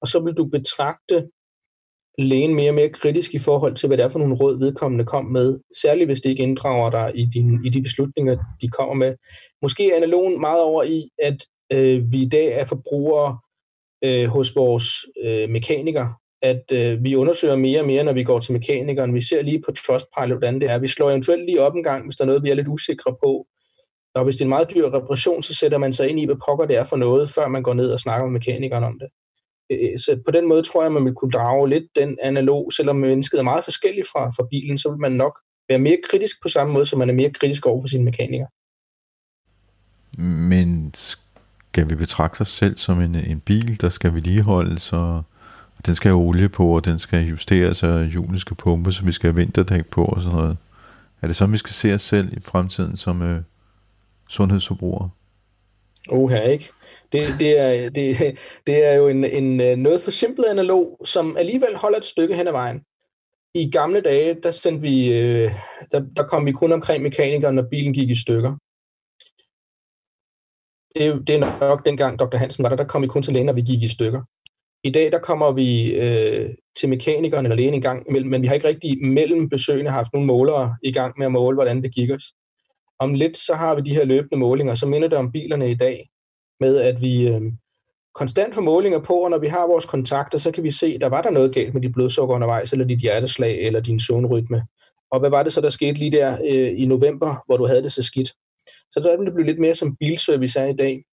[0.00, 1.28] Og så vil du betragte
[2.18, 5.04] lægen mere og mere kritisk i forhold til, hvad det er for nogle råd, vedkommende
[5.04, 8.94] kom med, særligt hvis det ikke inddrager dig i, din, i de beslutninger, de kommer
[8.94, 9.14] med.
[9.62, 13.38] Måske er analogen meget over i, at øh, vi i dag er forbrugere
[14.04, 14.86] øh, hos vores
[15.24, 19.14] øh, mekanikere, at øh, vi undersøger mere og mere, når vi går til mekanikeren.
[19.14, 20.78] Vi ser lige på Trustpilot, hvordan det er.
[20.78, 23.16] Vi slår eventuelt lige op en gang, hvis der er noget, vi er lidt usikre
[23.24, 23.46] på.
[24.14, 26.36] Og hvis det er en meget dyr reparation, så sætter man sig ind i, hvad
[26.46, 29.08] pokker det er for noget, før man går ned og snakker med mekanikeren om det.
[29.70, 32.72] Øh, øh, så på den måde tror jeg, man vil kunne drage lidt den analog,
[32.72, 35.38] selvom mennesket er meget forskelligt fra, fra bilen, så vil man nok
[35.68, 38.48] være mere kritisk på samme måde, som man er mere kritisk over for sine mekanikere.
[40.18, 45.24] Men skal vi betragte os selv som en, en bil, der skal vedligeholdes, og
[45.86, 49.12] den skal have olie på, og den skal justeres, og hjulene skal pumpe, så vi
[49.12, 50.56] skal have vinterdæk på og sådan noget.
[51.22, 53.42] Er det sådan, vi skal se os selv i fremtiden som øh,
[54.28, 55.10] sundhedsforbrugere?
[56.10, 56.72] Oha, ikke?
[57.12, 61.36] Det, det, er, det, det er jo en, en øh, noget for simpel analog, som
[61.36, 62.80] alligevel holder et stykke hen ad vejen.
[63.54, 65.52] I gamle dage, der, sendte vi, øh,
[65.92, 68.56] der, der kom vi kun omkring mekanikeren, når bilen gik i stykker.
[70.96, 72.36] det, det er nok dengang Dr.
[72.36, 74.22] Hansen var der, der kom vi kun til lægen, når vi gik i stykker.
[74.84, 78.46] I dag der kommer vi øh, til mekanikeren eller lægen en gang imellem, men vi
[78.46, 81.94] har ikke rigtig mellem besøgende haft nogle målere i gang med at måle, hvordan det
[81.94, 82.22] gik os.
[83.02, 85.74] Om lidt så har vi de her løbende målinger, så minder det om bilerne i
[85.74, 86.10] dag,
[86.60, 87.42] med at vi øh,
[88.14, 91.08] konstant får målinger på, og når vi har vores kontakter, så kan vi se, der
[91.08, 94.66] var der noget galt med dit blodsukker undervejs, eller dit hjerteslag, eller din søvnrytme.
[95.10, 97.82] Og hvad var det så, der skete lige der øh, i november, hvor du havde
[97.82, 98.28] det så skidt?
[98.90, 101.04] Så der vil det blive lidt mere som bilservice er i dag.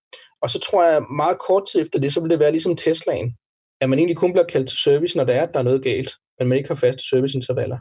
[0.42, 3.36] Og så tror jeg, meget kort tid efter det, så vil det være ligesom Teslaen
[3.82, 5.84] at man egentlig kun bliver kaldt til service, når der er, at der er noget
[5.84, 7.78] galt, men man ikke har faste serviceintervaller.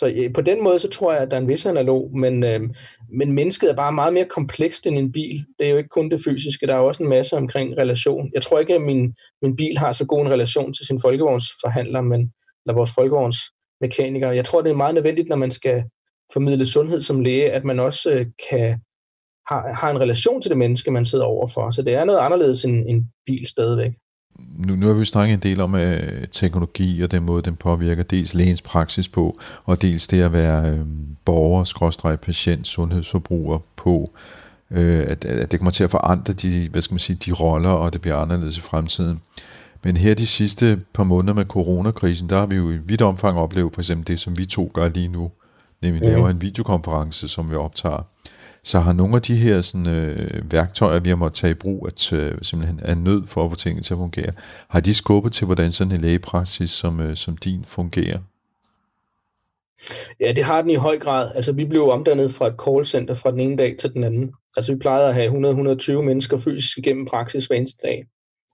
[0.00, 2.44] Så øh, på den måde, så tror jeg, at der er en vis analog, men,
[2.44, 2.60] øh,
[3.08, 5.44] men mennesket er bare meget mere komplekst end en bil.
[5.58, 8.30] Det er jo ikke kun det fysiske, der er også en masse omkring relation.
[8.34, 12.00] Jeg tror ikke, at min, min bil har så god en relation til sin folkevognsforhandler,
[12.00, 12.32] men,
[12.64, 14.36] eller vores folkevognsmekanikere.
[14.36, 15.84] Jeg tror, det er meget nødvendigt, når man skal
[16.32, 18.80] formidle sundhed som læge, at man også øh, kan
[19.48, 21.70] har, har en relation til det menneske, man sidder overfor.
[21.70, 23.92] Så det er noget anderledes end en bil stadigvæk
[24.38, 25.80] nu, nu har vi snakket en del om uh,
[26.32, 30.72] teknologi og den måde, den påvirker dels lægens praksis på, og dels det at være
[30.72, 30.86] uh,
[31.24, 34.10] borger, skråstrej, patient, sundhedsforbruger på,
[34.70, 37.70] uh, at, at det kommer til at forandre de, hvad skal man sige, de roller,
[37.70, 39.20] og det bliver anderledes i fremtiden.
[39.82, 43.38] Men her de sidste par måneder med coronakrisen, der har vi jo i vidt omfang
[43.38, 45.30] oplevet for eksempel det, som vi to gør lige nu,
[45.82, 46.08] nemlig mm.
[46.08, 48.06] laver en videokonference, som vi optager.
[48.62, 51.86] Så har nogle af de her sådan, øh, værktøjer, vi har måttet tage i brug,
[51.86, 54.32] at øh, simpelthen er nød for at få tingene til at fungere,
[54.68, 58.18] har de skubbet til, hvordan sådan en lægepraksis som, øh, som din fungerer?
[60.20, 61.32] Ja, det har den i høj grad.
[61.34, 64.32] Altså, vi blev omdannet fra et callcenter fra den ene dag til den anden.
[64.56, 68.04] Altså, vi plejede at have 100-120 mennesker fysisk igennem praksis hver eneste dag.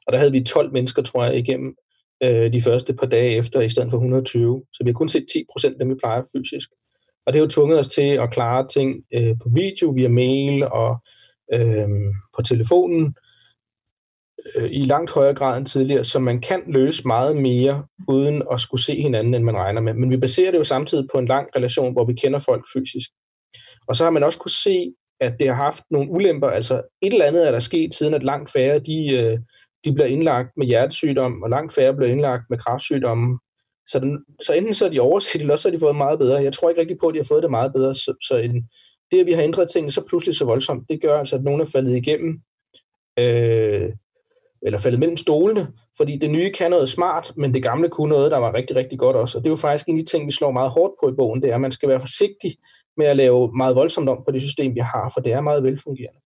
[0.06, 1.74] Og der havde vi 12 mennesker, tror jeg, igennem
[2.22, 4.62] øh, de første par dage efter, i stedet for 120.
[4.72, 6.68] Så vi har kun set 10 procent af dem, vi plejer fysisk.
[7.26, 10.64] Og det har jo tvunget os til at klare ting øh, på video, via mail
[10.64, 10.96] og
[11.54, 11.88] øh,
[12.36, 13.14] på telefonen
[14.56, 18.60] øh, i langt højere grad end tidligere, så man kan løse meget mere uden at
[18.60, 19.94] skulle se hinanden, end man regner med.
[19.94, 23.10] Men vi baserer det jo samtidig på en lang relation, hvor vi kender folk fysisk.
[23.88, 26.48] Og så har man også kunne se, at det har haft nogle ulemper.
[26.48, 29.38] Altså et eller andet er der sket, siden at langt færre de, øh,
[29.84, 33.38] de bliver indlagt med hjertesygdom, og langt færre bliver indlagt med kræftsygdomme,
[33.86, 36.42] så, den, så enten så er de overset, eller så har de fået meget bedre.
[36.42, 37.94] Jeg tror ikke rigtig på, at de har fået det meget bedre.
[37.94, 38.68] Så, så en,
[39.10, 41.60] det, at vi har ændret tingene så pludselig så voldsomt, det gør altså, at nogen
[41.60, 42.40] er faldet igennem,
[43.18, 43.92] øh,
[44.62, 48.30] eller faldet mellem stolene, fordi det nye kan noget smart, men det gamle kunne noget,
[48.30, 49.38] der var rigtig, rigtig godt også.
[49.38, 51.16] Og det er jo faktisk en af de ting, vi slår meget hårdt på i
[51.16, 52.56] bogen, det er, at man skal være forsigtig
[52.96, 55.62] med at lave meget voldsomt om på det system, vi har, for det er meget
[55.62, 56.20] velfungerende.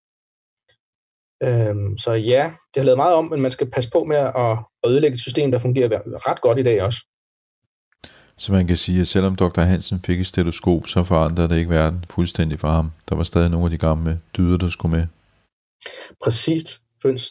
[1.42, 4.58] Øhm, så ja, det har lavet meget om, men man skal passe på med at
[4.86, 6.98] ødelægge et system, der fungerer ret godt i dag også.
[8.40, 9.60] Så man kan sige, at selvom Dr.
[9.60, 12.90] Hansen fik et stetoskop, så forandrede det ikke verden fuldstændig for ham.
[13.08, 15.06] Der var stadig nogle af de gamle dyder, der skulle med.
[16.24, 16.80] Præcis.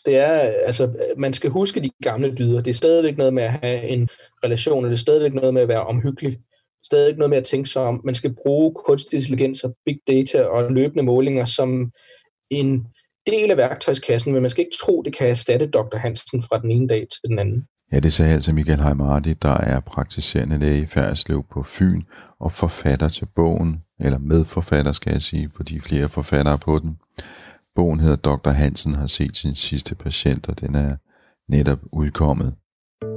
[0.06, 0.34] Det er,
[0.66, 2.62] altså, man skal huske de gamle dyder.
[2.62, 4.10] Det er stadigvæk noget med at have en
[4.46, 6.40] relation, og det er stadigvæk noget med at være omhyggelig.
[6.86, 8.02] Stadigvæk noget med at tænke sig om.
[8.04, 11.92] Man skal bruge kunstig intelligens og big data og løbende målinger som
[12.50, 12.88] en
[13.28, 15.98] del af værktøjskassen, men man skal ikke tro, det kan erstatte Dr.
[15.98, 17.68] Hansen fra den ene dag til den anden.
[17.92, 22.02] Ja, det sagde altså Michael Heimardi, der er praktiserende læge i Færdslev på Fyn
[22.40, 26.98] og forfatter til bogen, eller medforfatter skal jeg sige, fordi flere forfattere på den.
[27.76, 28.50] Bogen hedder Dr.
[28.50, 30.96] Hansen har set sin sidste patient, og den er
[31.50, 32.54] netop udkommet.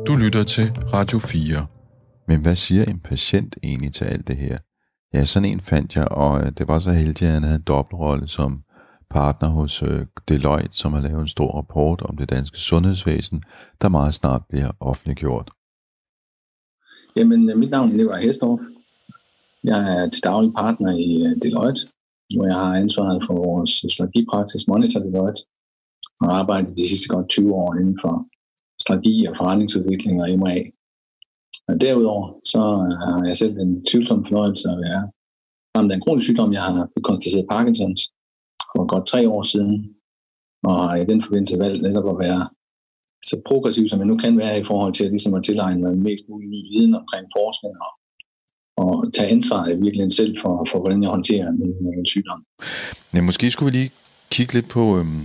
[0.07, 1.67] Du lytter til Radio 4.
[2.29, 4.59] Men hvad siger en patient egentlig til alt det her?
[5.15, 7.63] Ja, sådan en fandt jeg, og øh, det var så heldigt, at han havde en
[7.63, 8.63] dobbeltrolle som
[9.13, 13.43] partner hos øh, Deloitte, som har lavet en stor rapport om det danske sundhedsvæsen,
[13.83, 15.51] der meget snart bliver offentliggjort.
[17.17, 18.61] Jamen, øh, mit navn er Nikolaj Hestorf.
[19.65, 21.81] Jeg er til daglig partner i øh, Deloitte,
[22.35, 25.43] hvor jeg har ansvaret for vores strategipraksis Monitor Deloitte,
[26.21, 28.15] og arbejdet de sidste godt 20 år inden for
[28.85, 30.59] strategi og forretningsudvikling og M&A.
[31.69, 35.03] Og derudover så øh, har jeg selv en tvivlsom fornøjelse at være
[35.77, 36.53] ramt af en kronisk sygdom.
[36.53, 38.01] Jeg har konstateret Parkinsons,
[38.73, 39.95] for godt tre år siden,
[40.65, 42.49] og har i den forbindelse valgt netop at være
[43.31, 45.99] så progressiv, som jeg nu kan være i forhold til at, ligesom at tilegne mig
[45.99, 47.93] mest mulig ny viden omkring forskning og,
[48.83, 52.45] og tage ansvar i virkeligheden selv for, for hvordan jeg håndterer min, min sygdom.
[53.15, 53.91] Ja, måske skulle vi lige
[54.31, 55.21] kigge lidt på øhm,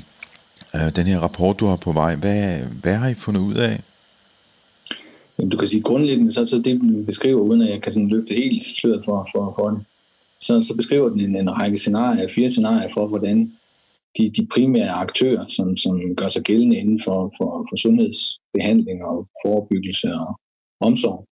[0.76, 2.16] øh, den her rapport, du har på vej.
[2.16, 2.42] Hvad,
[2.82, 3.76] hvad har I fundet ud af?
[5.38, 8.10] Jamen, du kan sige grundlæggende, så, så det vi beskriver, uden at jeg kan sådan
[8.10, 9.84] løfte helt sløret for, for, for det,
[10.42, 13.54] så, så beskriver den en, en række scenarier, fire scenarier for, hvordan
[14.18, 19.28] de, de primære aktører, som, som gør sig gældende inden for, for, for sundhedsbehandling og
[19.46, 20.40] forebyggelse og
[20.80, 21.28] omsorg,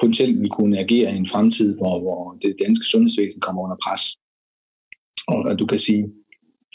[0.00, 4.02] potentielt vil kunne agere i en fremtid, hvor, hvor det danske sundhedsvæsen kommer under pres.
[5.28, 6.04] Og, og du kan sige,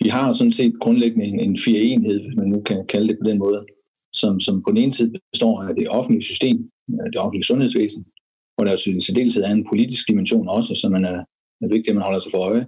[0.04, 3.30] vi har sådan set grundlæggende en, en fire-enhed, hvis man nu kan kalde det på
[3.30, 3.66] den måde,
[4.14, 8.06] som, som på den ene side består af det offentlige system, øh, det offentlige sundhedsvæsen,
[8.56, 11.24] hvor der jo i særdeleshed er en politisk dimension også, så man er,
[11.64, 12.66] er vigtigt, at man holder sig for øje.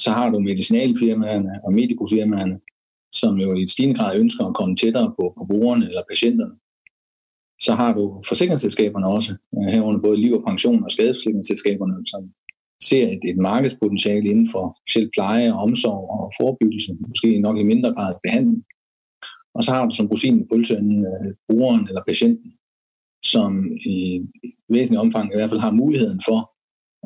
[0.00, 2.60] Så har du medicinalfirmaerne og medikofirmaerne,
[3.12, 6.54] som jo i stigende grad ønsker at komme tættere på, på brugerne eller patienterne.
[7.60, 12.22] Så har du forsikringsselskaberne også, øh, herunder både liv og pension og skadeforsikringsselskaberne, som
[12.82, 17.62] ser et, et markedspotentiale inden for selv pleje og omsorg og forebyggelse, måske nok i
[17.62, 18.64] mindre grad behandling.
[19.54, 22.52] Og så har du som rosinen i pølseenden øh, brugeren eller patienten,
[23.24, 24.20] som i
[24.68, 26.55] væsentlig omfang i hvert fald har muligheden for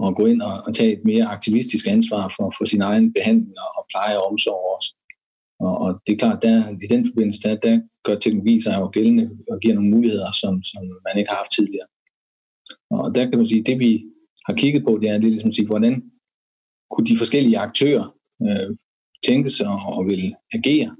[0.06, 3.54] at gå ind og, og tage et mere aktivistisk ansvar for, for sin egen behandling
[3.76, 4.90] og pleje og omsorg også.
[5.60, 8.90] Og, og det er klart, der, i den forbindelse, der, der gør teknologi sig jo
[8.92, 11.88] gældende og giver nogle muligheder, som, som man ikke har haft tidligere.
[12.90, 14.04] Og der kan man sige, det vi
[14.46, 15.94] har kigget på, det er, det er ligesom at sige, hvordan
[16.90, 18.76] kunne de forskellige aktører øh,
[19.26, 20.96] tænke sig og, og vil agere?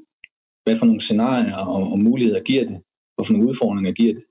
[0.64, 2.78] Hvad for nogle scenarier og, og muligheder giver det?
[3.14, 4.24] Hvad for nogle udfordringer giver det?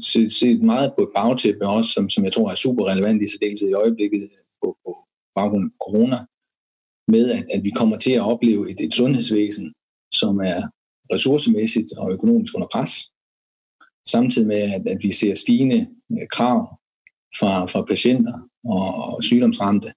[0.00, 3.28] Set, set meget på et bagtæppe også, som, som jeg tror er super relevant i
[3.28, 4.96] særdeleshed i øjeblikket øh, på, på
[5.34, 6.18] baggrund af corona,
[7.08, 9.72] med at, at vi kommer til at opleve et, et sundhedsvæsen,
[10.14, 10.60] som er
[11.12, 12.92] ressourcemæssigt og økonomisk under pres,
[14.08, 16.78] samtidig med, at, at vi ser stigende øh, krav
[17.38, 19.92] fra, fra patienter og, og sygdomsramte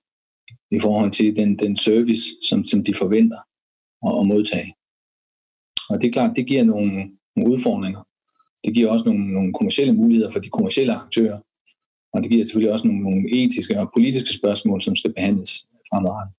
[0.71, 3.39] i forhold til den, den service, som, som de forventer
[4.07, 4.73] at, at modtage.
[5.89, 8.03] Og det er klart, det giver nogle, nogle udfordringer.
[8.65, 11.39] Det giver også nogle, nogle kommersielle muligheder for de kommersielle aktører,
[12.13, 16.35] og det giver selvfølgelig også nogle, nogle etiske og politiske spørgsmål, som skal behandles fremadrettet.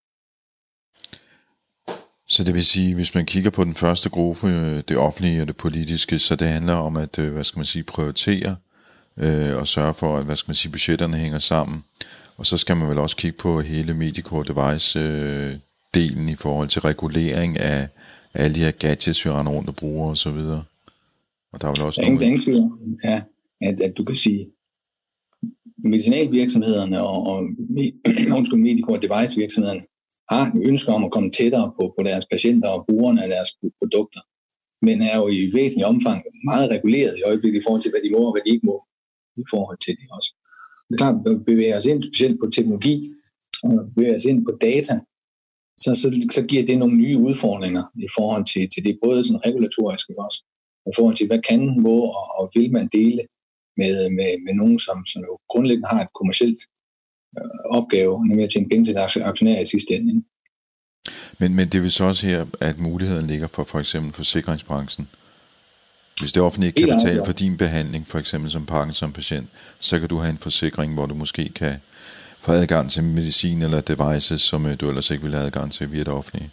[2.29, 5.47] Så det vil sige, hvis man kigger på den første gruppe, øh, det offentlige og
[5.47, 8.57] det politiske, så det handler om at, øh, hvad skal man sige, prioritere
[9.17, 11.85] øh, og sørge for, at hvad skal man sige, budgetterne hænger sammen.
[12.37, 15.53] Og så skal man vel også kigge på hele Medicore Device øh,
[15.95, 17.89] delen i forhold til regulering af,
[18.35, 20.63] alle de her gadgets, vi render rundt og bruger og så videre.
[21.53, 22.27] Og der er vel også der er nogle...
[22.27, 23.23] ingen ja,
[23.61, 24.43] at, at du kan sige,
[25.85, 27.39] medicinalvirksomhederne og, og
[28.37, 29.83] undskyld, Medicore Device virksomhederne
[30.31, 33.51] har en ønske om at komme tættere på, på deres patienter og brugerne af deres
[33.79, 34.21] produkter,
[34.87, 38.11] men er jo i væsentlig omfang meget reguleret i øjeblikket i forhold til, hvad de
[38.13, 38.77] må og hvad de ikke må
[39.37, 40.31] i forhold til det også.
[40.89, 42.97] Det er klart, at vi bevæger os ind specielt på teknologi,
[43.63, 44.95] og bevæger os ind på data,
[45.79, 49.45] så, så, så giver det nogle nye udfordringer i forhold til, til det, både sådan
[49.47, 50.45] regulatorisk også,
[50.91, 53.23] i forhold til, hvad kan, må og, og vil man dele
[53.77, 56.61] med, med, med nogen, som, som jo grundlæggende har et kommersielt
[57.39, 60.25] øh, opgave, nemlig at tjene penge til deres aktionærer i sidste ende.
[61.39, 65.09] Men, men det vil så også her, at muligheden ligger for for eksempel forsikringsbranchen.
[66.21, 69.49] Hvis det offentlige ikke kan betale for din behandling, for eksempel som Parkinson-patient,
[69.81, 71.75] så kan du have en forsikring, hvor du måske kan
[72.41, 75.93] få adgang til medicin eller devices, som øh, du ellers ikke ville have adgang til
[75.93, 76.51] via det offentlige.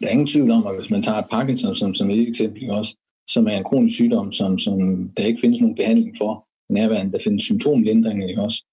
[0.00, 2.96] Der er ingen tvivl om, at hvis man tager Parkinson som, som et eksempel også,
[3.28, 7.24] som er en kronisk sygdom, som, som der ikke findes nogen behandling for nærværende, der
[7.24, 8.64] findes symptomlindring også,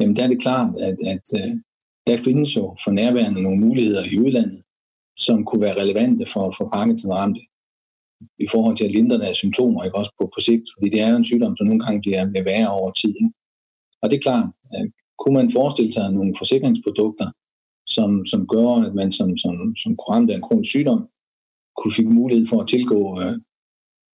[0.00, 1.52] jamen der er det klart, at, at øh,
[2.06, 4.62] der findes jo for nærværende nogle muligheder i udlandet,
[5.16, 7.40] som kunne være relevante for, for Parkinson-ramte
[8.38, 11.10] i forhold til at lindre deres symptomer, ikke også på, på sigt, fordi det er
[11.10, 13.14] jo en sygdom, som nogle gange bliver mere værre over tid.
[13.22, 13.32] Ikke?
[14.02, 14.86] Og det er klart, at
[15.18, 17.30] kunne man forestille sig nogle forsikringsprodukter,
[17.90, 21.08] som, som gør, at man som, som, som ramt af en kronisk sygdom,
[21.76, 23.34] kunne fik mulighed for at tilgå øh,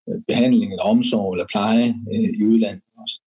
[0.09, 3.21] øh, behandling eller omsorg eller pleje øh, i udlandet også.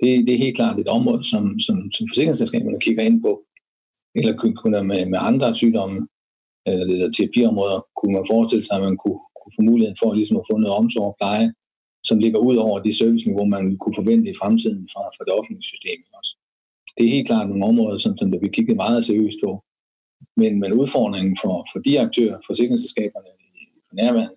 [0.00, 3.32] Det, det er helt klart et område, som, som, som forsikringsselskaberne kigger ind på,
[4.14, 5.98] eller kunne med, med andre sygdomme
[6.68, 10.14] øh, eller, eller terapiområder, kunne man forestille sig, at man kunne, kunne få muligheden for
[10.14, 11.48] ligesom at få noget omsorg og pleje,
[12.08, 15.70] som ligger ud over det serviceniveau, man kunne forvente i fremtiden fra, fra det offentlige
[15.72, 16.32] system også.
[16.96, 19.50] Det er helt klart nogle områder, som, som der vi kigget meget seriøst på.
[20.36, 23.30] Men, men udfordringen for, for de aktører, forsikringsselskaberne
[23.88, 24.34] for nærværende,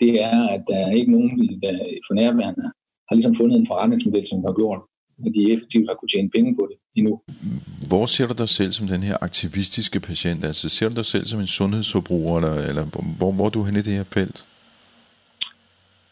[0.00, 1.30] det er, at der er ikke nogen,
[1.62, 1.72] der
[2.06, 2.66] for nærværende
[3.08, 4.80] har ligesom fundet en forretningsmodel, som har gjort,
[5.26, 7.20] at de effektivt har kunne tjene penge på det endnu.
[7.88, 10.44] Hvor ser du dig selv som den her aktivistiske patient?
[10.44, 12.84] Altså ser du dig selv som en sundhedsforbruger, eller, eller
[13.18, 14.48] hvor, hvor er du henne i det her felt?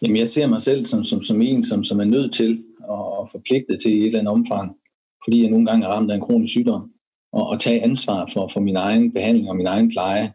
[0.03, 3.29] Jamen jeg ser mig selv som, som, som en, som, som er nødt til og
[3.33, 4.77] forpligtet til i et eller andet omfang,
[5.25, 6.91] fordi jeg nogle gange er ramt af en kronisk sygdom,
[7.37, 10.33] og, og tage ansvar for, for min egen behandling og min egen pleje,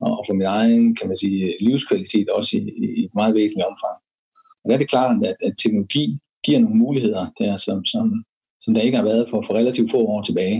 [0.00, 3.34] og, og for min egen, kan man sige, livskvalitet også i, i, i et meget
[3.34, 3.96] væsentligt omfang.
[4.60, 8.24] Og der er det klart, at, at teknologi giver nogle muligheder der, som, som,
[8.60, 10.58] som der ikke har været for, for relativt få år tilbage.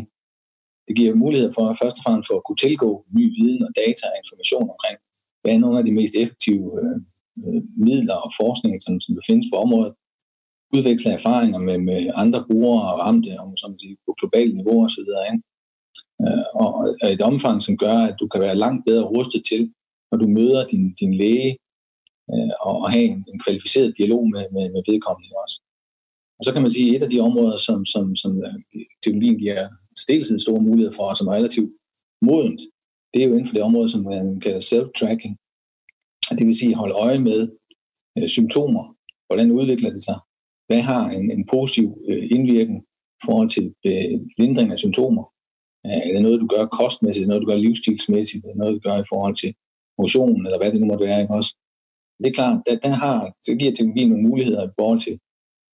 [0.88, 4.04] Det giver muligheder for først og fremmest for at kunne tilgå ny viden og data
[4.10, 4.96] og information omkring,
[5.40, 6.98] hvad er nogle af de mest effektive øh,
[7.46, 9.94] øh midler og forskning, som, som der findes på området.
[10.74, 15.00] Udveksle erfaringer med, med andre brugere og ramte om, som siger, på globalt niveau osv.
[15.00, 15.38] øh,
[16.26, 16.72] Øh, og,
[17.16, 19.72] et omfang, som gør, at du kan være langt bedre rustet til,
[20.10, 21.50] når du møder din, din læge,
[22.32, 25.56] øh, og, og have en, en kvalificeret dialog med, med, med vedkommende også.
[26.38, 28.54] Og så kan man sige, at et af de områder, som, som, som øh,
[29.02, 31.72] teknologien giver stilletid store muligheder for, og som er relativt
[32.22, 32.60] modent,
[33.14, 35.34] det er jo inden for det område, som man kalder self-tracking.
[36.38, 37.48] Det vil sige holde øje med
[38.18, 38.96] øh, symptomer.
[39.26, 40.18] Hvordan udvikler det sig?
[40.66, 42.80] Hvad har en, en positiv øh, indvirkning
[43.20, 45.24] i forhold til øh, lindring af symptomer?
[45.86, 47.22] Øh, er det noget, du gør kostmæssigt?
[47.22, 48.44] Er det noget, du gør livsstilsmæssigt?
[48.44, 49.54] Er det noget, du gør i forhold til
[49.98, 51.20] motion, eller hvad det nu måtte være?
[51.22, 51.52] Ikke også?
[52.18, 55.18] Det er klart, der, den har, det giver teknologien nogle muligheder i forhold til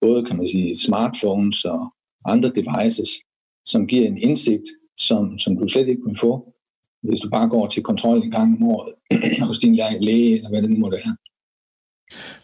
[0.01, 1.81] både, kan man sige, smartphones og
[2.25, 3.11] andre devices,
[3.67, 6.53] som giver en indsigt, som, som du slet ikke kunne få,
[7.03, 8.93] hvis du bare går til kontrol en gang om året
[9.49, 11.17] hos din læge, eller hvad det nu måtte være.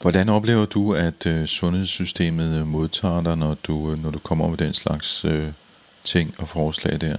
[0.01, 4.57] Hvordan oplever du, at øh, sundhedssystemet modtager dig, når du, øh, når du kommer med
[4.57, 5.49] den slags øh,
[6.05, 7.17] ting og forslag der?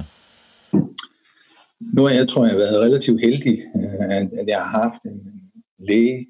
[1.95, 5.19] Nu har jeg, tror jeg, været relativt heldig, øh, at, at jeg har haft en
[5.79, 6.27] læge,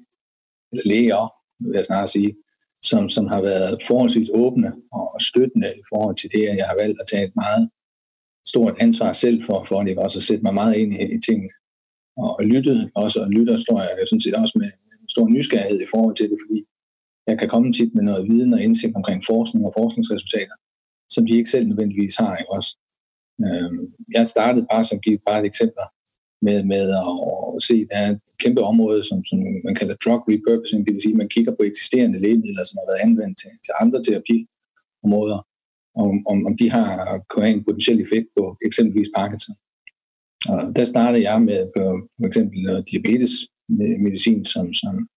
[0.72, 1.32] eller læger,
[1.64, 2.34] vil jeg snart sige,
[2.82, 6.76] som, som har været forholdsvis åbne og støttende i forhold til det, at jeg har
[6.82, 7.70] valgt at tage et meget
[8.46, 11.52] stort ansvar selv for, for at også sætte mig meget ind i, i tingene.
[12.16, 14.70] Og lyttet også, og lytter står jeg sådan set også med
[15.08, 16.64] stor nysgerrighed i forhold til det, fordi
[17.26, 20.56] jeg kan komme tit med noget viden og indsigt omkring forskning og forskningsresultater,
[21.10, 22.36] som de ikke selv nødvendigvis har.
[22.36, 22.78] Ikke også?
[23.44, 23.70] Øh,
[24.16, 25.86] jeg startede bare som give et par eksempler
[26.46, 30.22] med, med at se, at der er et kæmpe område, som, som man kalder drug
[30.30, 33.52] repurposing, det vil sige, at man kigger på eksisterende lægemidler, som har været anvendt til,
[33.64, 35.40] til andre terapiområder,
[36.02, 36.86] om, om, om de har
[37.28, 39.56] kunne have en potentiel effekt på eksempelvis Parkinson.
[40.48, 41.84] Og der startede jeg med på,
[42.20, 43.32] for eksempel diabetes
[44.04, 45.08] medicin, som, som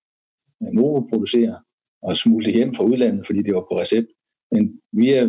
[0.61, 1.57] Novo producerer,
[2.01, 4.07] og smuglet hjem fra udlandet, fordi det var på recept.
[4.51, 5.21] Men via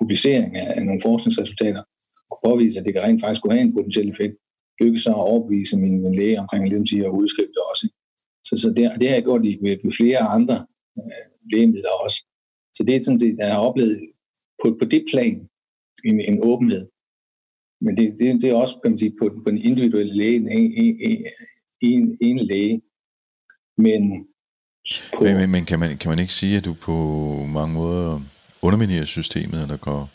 [0.00, 1.82] publicering af, af nogle forskningsresultater
[2.30, 4.34] kunne påvise, at det kan rent faktisk kunne have en potentiel effekt,
[4.80, 7.86] lykkes så at overbevise min, min læge omkring ligesom sige, at udskrive det også.
[8.46, 10.66] Så, så det, det har jeg gjort i, med, med flere andre
[10.98, 12.18] øh, lægemidler også.
[12.74, 14.00] Så det er sådan set, jeg har oplevet
[14.62, 15.36] på, på det plan
[16.04, 16.86] en, en åbenhed.
[17.80, 20.48] Men det, det, det er også kan man sige, på, på den individuelle læge, en,
[20.48, 21.26] en,
[21.80, 22.82] en, en læge.
[23.78, 24.02] Men,
[25.14, 25.24] på...
[25.24, 26.96] men, men, men kan, man, kan man ikke sige, at du på
[27.58, 28.20] mange måder
[28.62, 30.10] underminerer systemet, eller går,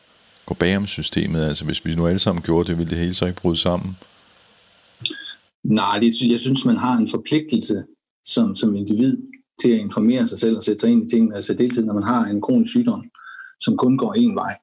[0.46, 1.42] går bag om systemet?
[1.42, 3.98] Altså hvis vi nu alle sammen gjorde det, ville det hele så ikke bryde sammen?
[5.64, 7.84] Nej, det, jeg synes, man har en forpligtelse
[8.26, 9.18] som, som individ
[9.62, 12.04] til at informere sig selv og sætte sig ind i tingene, altså deltid, når man
[12.04, 13.04] har en kronisk sygdom,
[13.64, 14.54] som kun går en vej.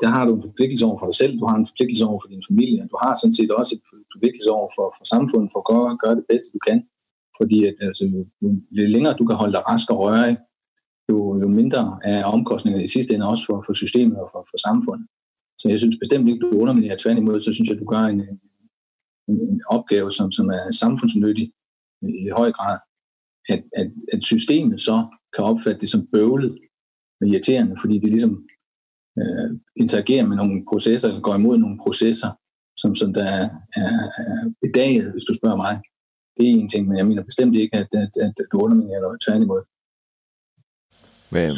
[0.00, 2.28] Der har du en forpligtelse over for dig selv, du har en forpligtelse over for
[2.28, 3.82] din familie, du har sådan set også en
[4.14, 6.78] forpligtelse over for, for samfundet for at gøre, gøre det bedste, du kan.
[7.38, 8.48] Fordi at, altså, jo, jo
[8.94, 10.36] længere du kan holde dig rask og røre,
[11.10, 14.58] jo, jo mindre er omkostninger i sidste ende også for, for systemet og for, for
[14.68, 15.06] samfundet.
[15.60, 18.20] Så jeg synes bestemt ikke, du underminerer tværtimod, så synes jeg, du gør en,
[19.28, 21.52] en, en opgave, som, som er samfundsnyttig
[22.02, 22.78] i høj grad.
[23.48, 26.58] At, at, at systemet så kan opfatte det som bøvlet
[27.20, 28.48] og irriterende, fordi det ligesom
[29.18, 32.30] øh, interagerer med nogle processer, eller går imod nogle processer,
[32.76, 35.74] som, som der er, er, er bedaget, hvis du spørger mig.
[36.36, 39.20] Det er en ting, men jeg mener bestemt ikke, at, at, at du underminerer noget
[39.26, 39.62] tværtimod.
[41.30, 41.56] Hvad,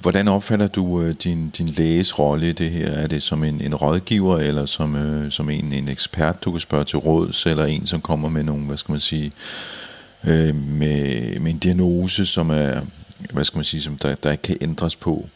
[0.00, 2.90] hvordan opfatter du øh, din, din læges rolle i det her?
[2.90, 6.60] Er det som en, en rådgiver, eller som, øh, som en, en ekspert, du kan
[6.60, 9.32] spørge til råds, eller en, som kommer med nogle, hvad skal man sige,
[10.24, 12.80] øh, med, med en diagnose, som er,
[13.32, 15.26] hvad skal man sige, som der, der ikke kan ændres på?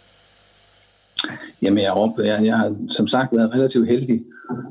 [1.63, 4.21] Jamen, jeg, jeg, jeg har som sagt været relativt heldig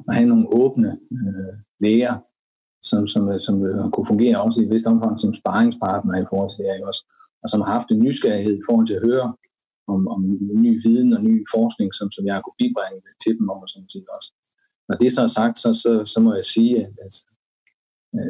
[0.08, 2.16] at have nogle åbne øh, læger,
[2.84, 6.26] som, som, øh, som øh, kunne fungere også i et vist omfang som sparringspartner i
[6.30, 7.04] forhold til det her også,
[7.46, 9.28] og som har haft en nysgerrighed i forhold til at høre
[9.94, 10.22] om, om
[10.66, 13.90] ny viden og ny forskning, som, som jeg kunne bibringe til dem om, og sådan
[13.94, 14.30] set også.
[14.88, 17.24] Når det så er sagt, så, så, så må jeg sige, at altså,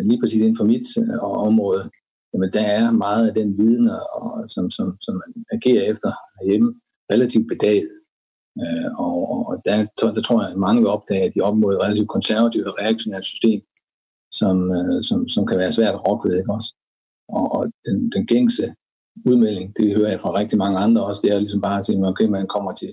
[0.10, 1.84] lige præcis inden for mit øh, område,
[2.32, 3.86] jamen der er meget af den viden,
[4.20, 6.70] og, som, som, som man agerer efter herhjemme,
[7.14, 7.92] relativt bedaget.
[8.62, 9.16] Øh, og,
[9.50, 9.76] og der,
[10.16, 12.68] der tror jeg, at mange vil opdage, at de er op mod et relativt konservativt
[12.68, 13.62] og reaktionært system,
[14.40, 16.72] som, øh, som, som kan være svært at rokke ved, ikke også?
[17.38, 18.66] Og, og den, den gængse
[19.30, 21.98] udmelding, det hører jeg fra rigtig mange andre også, det er ligesom bare at sige,
[21.98, 22.92] at okay, man kommer til,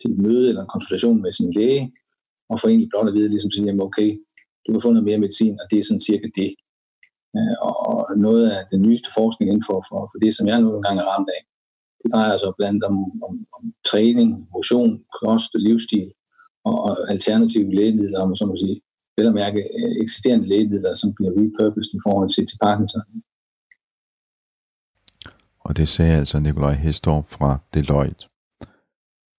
[0.00, 1.92] til et møde eller en konsultation med sin læge,
[2.50, 4.10] og får egentlig blot at vide, ligesom sige, at okay,
[4.64, 6.50] du kan få noget mere medicin, og det er sådan cirka det.
[7.36, 10.68] Øh, og noget af den nyeste forskning inden for, for, for det, som jeg nu
[10.76, 11.42] engang er ramt af,
[12.02, 12.96] det drejer sig blandt om,
[13.26, 16.08] om, om træning, motion, kost, livsstil
[16.68, 18.80] og, og alternative lægemidler, om så må sige,
[19.16, 23.02] vel at mærke øh, eksisterende lægemidler, som bliver repurposed i forhold til, til Parkinson.
[25.68, 28.26] Og det sagde altså Nikolaj Hestorp fra Deloitte.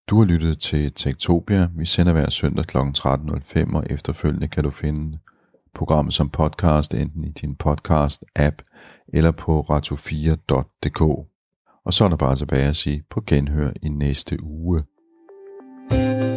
[0.09, 1.69] Du har lyttet til Tektopia.
[1.77, 2.77] Vi sender hver søndag kl.
[2.77, 5.17] 13.05, og efterfølgende kan du finde
[5.75, 8.55] programmet som podcast, enten i din podcast-app
[9.13, 11.01] eller på radio4.dk.
[11.85, 14.79] Og så er der bare tilbage at sige på genhør i næste uge.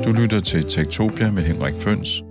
[0.04, 2.22] Du lytter til Tektopia med Henrik Føns